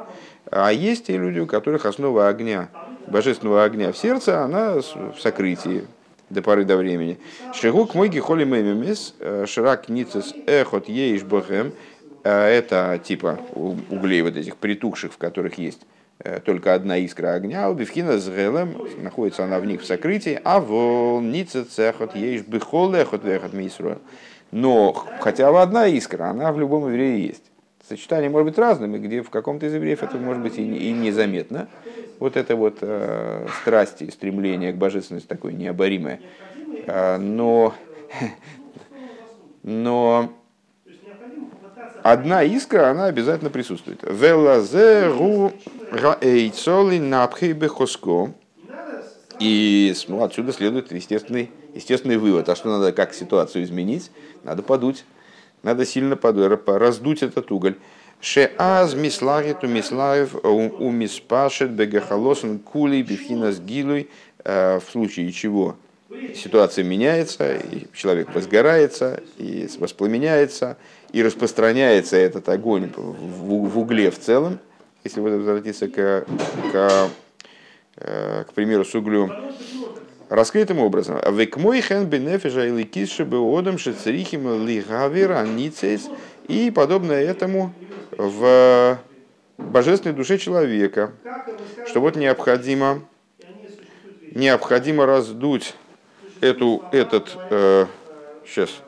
А 0.51 0.71
есть 0.71 1.05
те 1.05 1.17
люди, 1.17 1.39
у 1.39 1.45
которых 1.45 1.85
основа 1.85 2.27
огня, 2.27 2.69
божественного 3.07 3.63
огня 3.63 3.91
в 3.91 3.97
сердце, 3.97 4.43
она 4.43 4.79
в 4.79 5.15
сокрытии 5.19 5.85
до 6.29 6.41
поры 6.41 6.65
до 6.65 6.77
времени. 6.77 7.19
Шигук 7.53 7.93
мой 7.93 8.09
гихоли 8.09 8.43
мемемис, 8.43 9.13
э, 9.19 9.45
ширак 9.47 9.89
ницес 9.89 10.33
эхот 10.47 10.89
ейш 10.89 11.23
бохем. 11.23 11.73
Э, 12.25 12.47
это 12.47 12.99
типа 13.01 13.39
углей 13.53 14.23
вот 14.23 14.35
этих 14.35 14.57
притухших, 14.57 15.13
в 15.13 15.17
которых 15.17 15.59
есть 15.59 15.85
э, 16.19 16.39
только 16.39 16.73
одна 16.73 16.97
искра 16.97 17.33
огня, 17.35 17.69
у 17.69 17.75
Бифхина 17.75 18.17
с 18.17 18.27
Гелем, 18.27 18.75
находится 18.97 19.43
она 19.43 19.59
в 19.59 19.65
них 19.65 19.81
в 19.81 19.85
сокрытии, 19.85 20.41
а 20.43 20.59
вол 20.59 21.21
ницец 21.21 21.77
эхот 21.77 22.15
ейш 22.15 22.41
бихол 22.41 22.95
эхот 22.95 23.23
вехот 23.23 23.53
мисруэл. 23.53 23.99
Но 24.51 24.93
хотя 25.19 25.51
бы 25.51 25.61
одна 25.61 25.85
искра, 25.85 26.25
она 26.25 26.51
в 26.51 26.59
любом 26.59 26.87
еврее 26.87 27.27
есть. 27.27 27.43
Сочетание 27.87 28.31
может 28.31 28.47
быть 28.47 28.57
разным, 28.57 28.95
и 28.95 28.99
где 28.99 29.21
в 29.21 29.29
каком-то 29.29 29.67
из 29.67 29.75
евреев 29.75 30.01
это 30.01 30.17
может 30.17 30.41
быть 30.41 30.57
и, 30.57 30.63
и 30.63 30.91
незаметно. 30.93 31.67
Вот 32.17 32.37
это 32.37 32.55
вот 32.55 32.79
э, 32.81 33.47
страсти, 33.61 34.09
стремление 34.09 34.73
к 34.73 34.77
божественности 34.77 35.27
такое 35.27 35.53
необоримое. 35.53 36.21
Э, 36.87 37.17
но, 37.17 37.75
но 39.63 40.33
одна 42.05 42.43
искра, 42.43 42.91
она 42.91 43.05
обязательно 43.05 43.49
присутствует. 43.49 43.99
Велазеру 44.03 45.53
раэйцоли 45.91 46.99
напхейбехоско. 46.99 48.31
И 49.39 49.93
ну, 50.07 50.23
отсюда 50.23 50.53
следует 50.53 50.91
естественный 50.91 51.49
естественный 51.73 52.17
вывод. 52.17 52.47
А 52.47 52.55
что 52.55 52.69
надо, 52.69 52.93
как 52.93 53.13
ситуацию 53.13 53.63
изменить? 53.63 54.11
Надо 54.43 54.61
подуть. 54.61 55.03
Надо 55.63 55.85
сильно 55.85 56.15
подуть, 56.15 56.59
раздуть 56.67 57.23
этот 57.23 57.51
уголь. 57.51 57.75
Шеаз 58.21 58.93
мисларит 58.93 59.63
у 59.63 59.67
мислаев 59.67 60.35
у 60.43 60.91
миспашет 60.91 61.71
бегахалосен 61.71 62.59
кулей 62.59 63.01
бифхинас 63.01 63.59
гилуй. 63.59 64.09
Э, 64.43 64.79
в 64.79 64.89
случае 64.91 65.31
чего 65.31 65.75
ситуация 66.35 66.83
меняется, 66.83 67.55
и 67.55 67.87
человек 67.93 68.33
возгорается, 68.33 69.23
и 69.37 69.67
воспламеняется, 69.79 70.77
и 71.15 71.23
распространяется 71.23 72.17
этот 72.17 72.49
огонь 72.49 72.91
в, 72.93 73.69
в 73.69 73.79
угле 73.79 74.11
в 74.11 74.19
целом, 74.19 74.59
если 75.05 75.21
возвратиться 75.21 75.87
к, 75.87 76.25
к, 76.73 77.09
э, 77.95 78.43
к 78.43 78.51
примеру 78.51 78.83
с 78.83 78.93
углем, 78.95 79.31
раскрытым 80.27 80.79
образом. 80.79 81.17
Век 81.33 81.55
мой 81.55 81.79
хен 81.79 82.05
бенефежа 82.07 82.67
или 82.67 82.83
киши 82.83 83.23
одам 83.23 83.77
шицерихим 83.77 84.67
лигавера 84.67 85.45
ницейс 85.45 86.09
и 86.49 86.69
подобное 86.69 87.23
этому 87.23 87.73
в 88.17 88.99
божественной 89.57 90.17
душе 90.17 90.37
человека, 90.37 91.13
что 91.87 92.01
вот 92.01 92.17
необходимо, 92.17 93.03
необходимо 94.31 95.05
раздуть 95.05 95.75
эту, 96.41 96.83
этот, 96.91 97.37
э, 97.51 97.85
сейчас, 98.45 98.81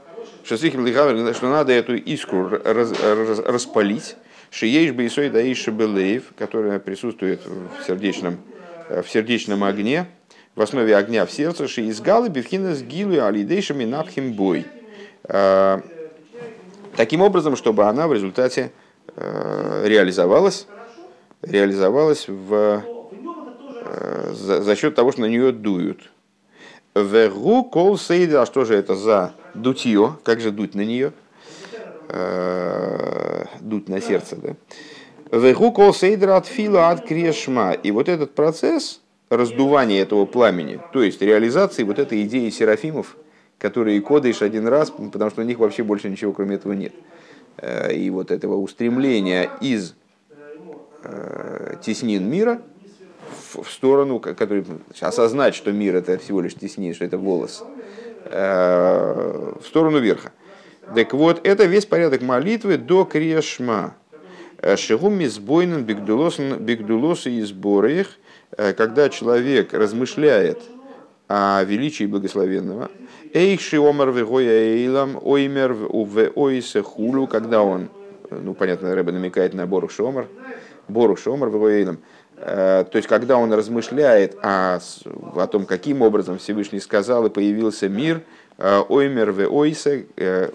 что 0.55 1.49
надо 1.49 1.73
эту 1.73 1.95
искру 1.95 2.49
раз, 2.49 2.93
раз, 3.01 3.39
распалить, 3.39 4.15
шиеиш 4.49 4.91
бейсой 4.91 5.29
даиш 5.29 5.67
белеев, 5.67 6.23
которая 6.37 6.79
присутствует 6.79 7.41
в 7.45 7.85
сердечном, 7.85 8.37
в 8.89 9.05
сердечном 9.09 9.63
огне, 9.63 10.07
в 10.55 10.61
основе 10.61 10.95
огня 10.95 11.25
в 11.25 11.31
сердце, 11.31 11.67
ши 11.67 11.81
из 11.83 12.01
галы 12.01 12.29
бифхина 12.29 12.73
с 12.73 12.81
гилу 12.81 13.23
алидейшами 13.23 13.85
напхим 13.85 14.33
бой. 14.33 14.65
А, 15.23 15.81
таким 16.95 17.21
образом, 17.21 17.55
чтобы 17.55 17.85
она 17.85 18.07
в 18.07 18.13
результате 18.13 18.71
а, 19.15 19.85
реализовалась, 19.85 20.67
реализовалась 21.43 22.27
в, 22.27 22.81
а, 23.83 24.33
за, 24.33 24.63
за 24.63 24.75
счет 24.75 24.95
того, 24.95 25.11
что 25.11 25.21
на 25.21 25.25
нее 25.25 25.51
дуют. 25.51 26.09
Вегу 26.95 27.63
кол 27.63 27.97
сейда, 27.97 28.41
а 28.41 28.45
что 28.47 28.65
же 28.65 28.73
это 28.73 28.95
за 28.95 29.33
дутье? 29.61 30.17
Как 30.23 30.39
же 30.39 30.51
дуть 30.51 30.75
на 30.75 30.81
нее? 30.81 31.13
Дуть 33.59 33.89
на 33.89 34.01
сердце, 34.01 34.37
да? 34.37 34.55
Вегу 35.37 35.73
кол 35.73 35.89
от 35.89 36.45
фила 36.47 36.89
от 36.89 37.05
крешма. 37.05 37.73
И 37.73 37.91
вот 37.91 38.07
этот 38.07 38.33
процесс, 38.33 39.01
раздувания 39.29 40.01
этого 40.01 40.25
пламени, 40.25 40.79
то 40.93 41.01
есть 41.01 41.21
реализации 41.21 41.83
вот 41.83 41.99
этой 41.99 42.23
идеи 42.23 42.49
серафимов, 42.49 43.17
которые 43.57 44.01
кодыш 44.01 44.41
один 44.41 44.67
раз, 44.67 44.91
потому 44.91 45.31
что 45.31 45.41
у 45.41 45.45
них 45.45 45.59
вообще 45.59 45.83
больше 45.83 46.09
ничего 46.09 46.31
кроме 46.31 46.55
этого 46.55 46.73
нет. 46.73 46.93
Э, 47.57 47.93
и 47.93 48.09
вот 48.09 48.31
этого 48.31 48.55
устремления 48.55 49.49
из 49.61 49.95
э, 51.03 51.75
теснин 51.81 52.29
мира 52.29 52.61
в 53.53 53.69
сторону, 53.69 54.19
который 54.19 54.63
осознать, 54.99 55.55
что 55.55 55.71
мир 55.71 55.95
это 55.95 56.17
всего 56.17 56.41
лишь 56.41 56.53
теснин, 56.53 56.93
что 56.93 57.05
это 57.05 57.17
волос, 57.17 57.63
э, 57.63 57.76
в 58.30 59.65
сторону 59.65 59.99
верха. 59.99 60.32
Так 60.95 61.13
вот, 61.13 61.45
это 61.45 61.65
весь 61.65 61.86
порядок 61.86 62.21
молитвы 62.21 62.78
до 62.78 63.05
Крешма. 63.05 63.95
Шигум 64.75 65.23
избойнен 65.23 65.84
бигдулосы 65.84 67.30
и 67.32 67.41
сборы 67.41 67.99
их– 67.99 68.07
Э, 68.55 68.73
когда 68.73 69.09
человек 69.09 69.73
размышляет 69.73 70.61
о 71.28 71.63
величии 71.63 72.05
благословенного, 72.05 72.89
Эйши 73.34 73.78
омар 73.78 74.11
вегоя 74.11 74.49
эйлам, 74.49 75.19
оймер 75.21 75.73
в 75.73 76.32
ойсе 76.36 76.82
хулу, 76.82 77.28
когда 77.28 77.61
он, 77.61 77.89
ну 78.32 78.53
понятно, 78.53 78.95
Рэбе 78.95 79.11
намекает 79.11 79.53
на 79.53 79.67
Борух 79.67 79.91
Шомар, 79.91 80.28
Борух 80.88 81.19
Шомар 81.19 81.49
вегоя 81.49 81.80
эйлам, 81.80 81.95
э, 81.95 81.99
то 82.39 82.89
есть, 82.93 83.07
когда 83.07 83.38
он 83.38 83.51
размышляет 83.51 84.38
о, 84.41 84.79
о 85.35 85.47
том, 85.47 85.65
каким 85.65 86.01
образом 86.01 86.38
Всевышний 86.38 86.79
сказал 86.79 87.25
и 87.25 87.29
появился 87.29 87.89
мир, 87.89 88.21
э, 88.57 88.81
Оймер 88.89 89.31
в 89.31 89.51
Ойсе 89.51 90.05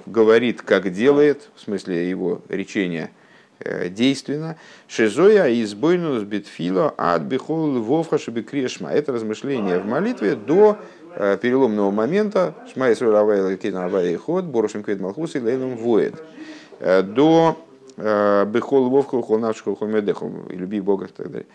говорит, 0.07 0.63
как 0.63 0.93
делает, 0.93 1.49
в 1.57 1.61
смысле 1.61 2.09
его 2.09 2.41
речения– 2.49 3.11
Э, 3.65 3.89
действенно. 3.89 4.57
Шизоя 4.89 5.53
избойнус 5.63 6.23
битфила 6.25 6.93
от 6.97 7.23
бихол 7.23 7.81
вовха 7.81 8.19
шабикрешма. 8.19 8.91
Это 8.91 9.13
размышление 9.13 9.79
в 9.79 9.87
молитве 9.87 10.35
до 10.35 10.79
э, 11.15 11.39
переломного 11.41 11.91
момента 11.91 12.55
Шмай 12.73 12.95
Равайла 12.95 13.57
Кина 13.57 13.85
Авай 13.85 14.15
Ход, 14.17 14.45
Борошим 14.47 14.83
Квет 14.83 15.01
Малхус 15.01 15.37
и 15.37 15.41
Лейлом 15.41 15.77
Воет. 15.77 16.15
Э, 16.81 17.03
до 17.97 18.45
бихол 18.47 18.89
вовха 18.89 19.23
холнавших 19.23 19.79
холмедехом 19.79 20.47
и 20.49 20.57
люби 20.57 20.81
Бога 20.81 21.07
и 21.07 21.09
так 21.09 21.31
далее. 21.31 21.47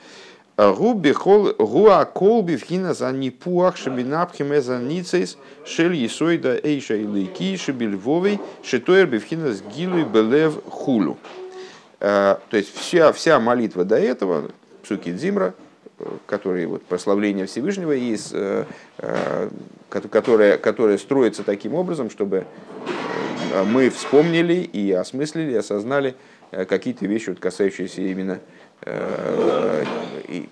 Губи 0.58 1.12
хол 1.12 1.54
гуа 1.60 2.06
колби 2.06 2.58
вхина 2.58 2.96
за 2.96 3.12
нипуах 3.12 3.78
шабинапхим 3.78 4.52
эза 4.54 4.80
ницейс 4.80 5.38
шель 5.66 5.94
есойда 5.94 6.60
эйша 6.64 6.96
и 6.96 7.06
лейки 7.06 7.56
шабильвовой 7.58 8.40
шитоер 8.64 9.06
бивхина 9.06 9.54
с 9.54 9.62
гилой 9.62 10.04
белев 10.04 10.56
хулу. 10.68 11.18
то 12.00 12.40
есть 12.52 12.76
вся, 12.76 13.12
вся 13.12 13.40
молитва 13.40 13.84
до 13.84 13.98
этого, 13.98 14.50
псуки 14.84 15.12
Дзимра, 15.12 15.54
которые 16.26 16.68
вот 16.68 16.84
прославление 16.84 17.46
Всевышнего, 17.46 17.92
есть, 17.92 18.34
которое, 19.90 20.58
которое 20.58 20.98
строится 20.98 21.44
таким 21.44 21.74
образом, 21.74 22.10
чтобы 22.10 22.46
мы 23.66 23.90
вспомнили 23.90 24.54
и 24.54 24.92
осмыслили, 24.92 25.54
осознали 25.56 26.16
какие-то 26.52 27.06
вещи, 27.06 27.30
вот, 27.30 27.40
касающиеся 27.40 28.02
именно 28.02 28.40
и, 28.86 30.48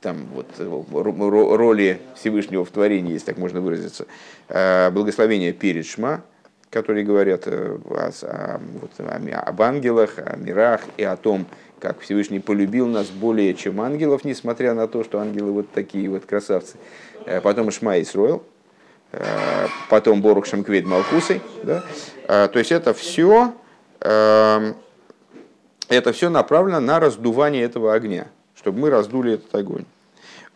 там 0.00 0.26
вот 0.32 0.46
роли 0.58 2.00
Всевышнего 2.16 2.64
в 2.64 2.70
творении, 2.70 3.12
если 3.12 3.26
так 3.26 3.38
можно 3.38 3.60
выразиться, 3.60 4.06
благословение 4.48 5.52
перед 5.52 5.86
Шма, 5.86 6.22
которые 6.70 7.04
говорят 7.04 7.46
о, 7.46 7.80
о, 7.84 8.60
вот, 8.80 8.90
об 8.98 9.62
ангелах, 9.62 10.18
о 10.18 10.36
мирах 10.36 10.82
и 10.96 11.02
о 11.02 11.16
том, 11.16 11.46
как 11.80 12.00
Всевышний 12.00 12.40
полюбил 12.40 12.86
нас 12.86 13.08
более, 13.08 13.54
чем 13.54 13.80
ангелов, 13.80 14.24
несмотря 14.24 14.74
на 14.74 14.88
то, 14.88 15.04
что 15.04 15.20
ангелы 15.20 15.52
вот 15.52 15.70
такие 15.72 16.08
вот 16.08 16.26
красавцы. 16.26 16.76
Э, 17.24 17.40
потом 17.40 17.70
Шма 17.70 18.00
Исроил, 18.00 18.36
э, 18.36 18.40
потом 19.88 20.20
Борух 20.20 20.46
Шамквейд 20.46 20.86
Малхусой. 20.86 21.40
Да? 21.62 21.82
Э, 22.26 22.48
то 22.48 22.58
есть 22.58 22.72
это 22.72 22.92
все, 22.94 23.54
это 24.00 24.74
все 26.12 26.28
направлено 26.28 26.80
на 26.80 27.00
раздувание 27.00 27.62
этого 27.62 27.94
огня, 27.94 28.28
чтобы 28.54 28.80
мы 28.80 28.90
раздули 28.90 29.34
этот 29.34 29.54
огонь. 29.54 29.84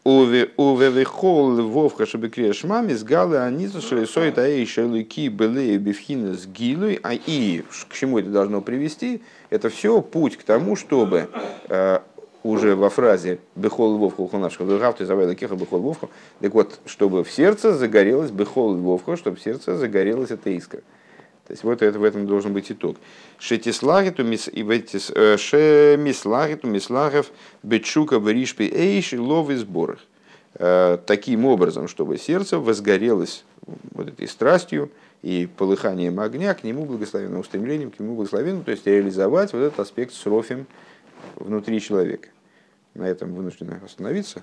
Увевихол 0.05 1.63
вовха 1.63 2.07
шабекрия 2.07 2.53
шмами 2.53 2.93
с 2.93 3.05
галы 3.05 3.39
анизу 3.39 3.81
шелесой 3.81 4.33
таэй 4.33 4.67
шелуки 4.67 5.29
белые 5.29 5.79
бифхина 5.79 6.35
с 6.35 6.45
гилой, 6.45 6.99
а 7.05 7.15
и 7.15 7.63
к 7.89 7.95
чему 7.95 8.19
это 8.19 8.29
должно 8.29 8.61
привести, 8.63 9.23
это 9.51 9.71
все 9.71 10.01
путь 10.03 10.37
к 10.37 10.43
тому, 10.43 10.75
чтобы 10.75 11.29
э, 11.69 12.01
уже 12.43 12.75
во 12.75 12.91
фразе 12.91 13.39
«бехол 13.55 13.97
вовху 13.99 14.27
хунашка 14.27 14.65
гавты 14.65 15.07
завайла 15.07 15.35
кеха 15.35 15.55
бехол 15.55 15.81
вовху», 15.81 16.11
так 16.41 16.55
вот, 16.55 16.81
чтобы 16.87 17.25
в 17.25 17.31
сердце 17.31 17.75
загорелось 17.75 18.31
бехол 18.31 18.77
вовху, 18.77 19.17
чтобы 19.17 19.37
в 19.37 19.43
сердце 19.43 19.77
загорелась 19.77 20.31
эта 20.31 20.51
искра. 20.51 20.81
То 21.47 21.53
есть 21.53 21.65
вот 21.65 21.83
это, 21.83 21.99
в 21.99 22.05
этом 22.05 22.27
должен 22.27 22.53
быть 22.53 22.71
итог. 22.71 22.97
Шетислагиту 23.39 24.23
э, 24.25 25.37
шемислагиту 25.37 26.67
мислагев 26.69 27.31
бечука 27.63 28.21
беришпи 28.21 28.65
эйши 28.65 29.21
ловы 29.21 29.57
сборах. 29.57 29.99
Э, 30.55 30.99
таким 31.05 31.45
образом, 31.45 31.89
чтобы 31.89 32.19
сердце 32.19 32.59
возгорелось 32.59 33.45
вот 33.93 34.09
этой 34.09 34.29
страстью 34.29 34.91
и 35.23 35.49
полыханием 35.57 36.21
огня 36.21 36.55
к 36.55 36.65
нему 36.65 36.85
благословенным, 36.85 37.41
устремлением 37.41 37.91
к 37.91 37.99
нему 37.99 38.17
благословенному, 38.17 38.65
то 38.65 38.71
есть 38.71 38.87
реализовать 38.87 39.53
вот 39.53 39.61
этот 39.61 39.81
аспект 39.81 40.15
с 40.15 40.27
рофем 40.27 40.67
внутри 41.37 41.81
человека. 41.81 42.29
На 42.95 43.05
этом 43.05 43.35
вынуждены 43.35 43.81
остановиться. 43.85 44.43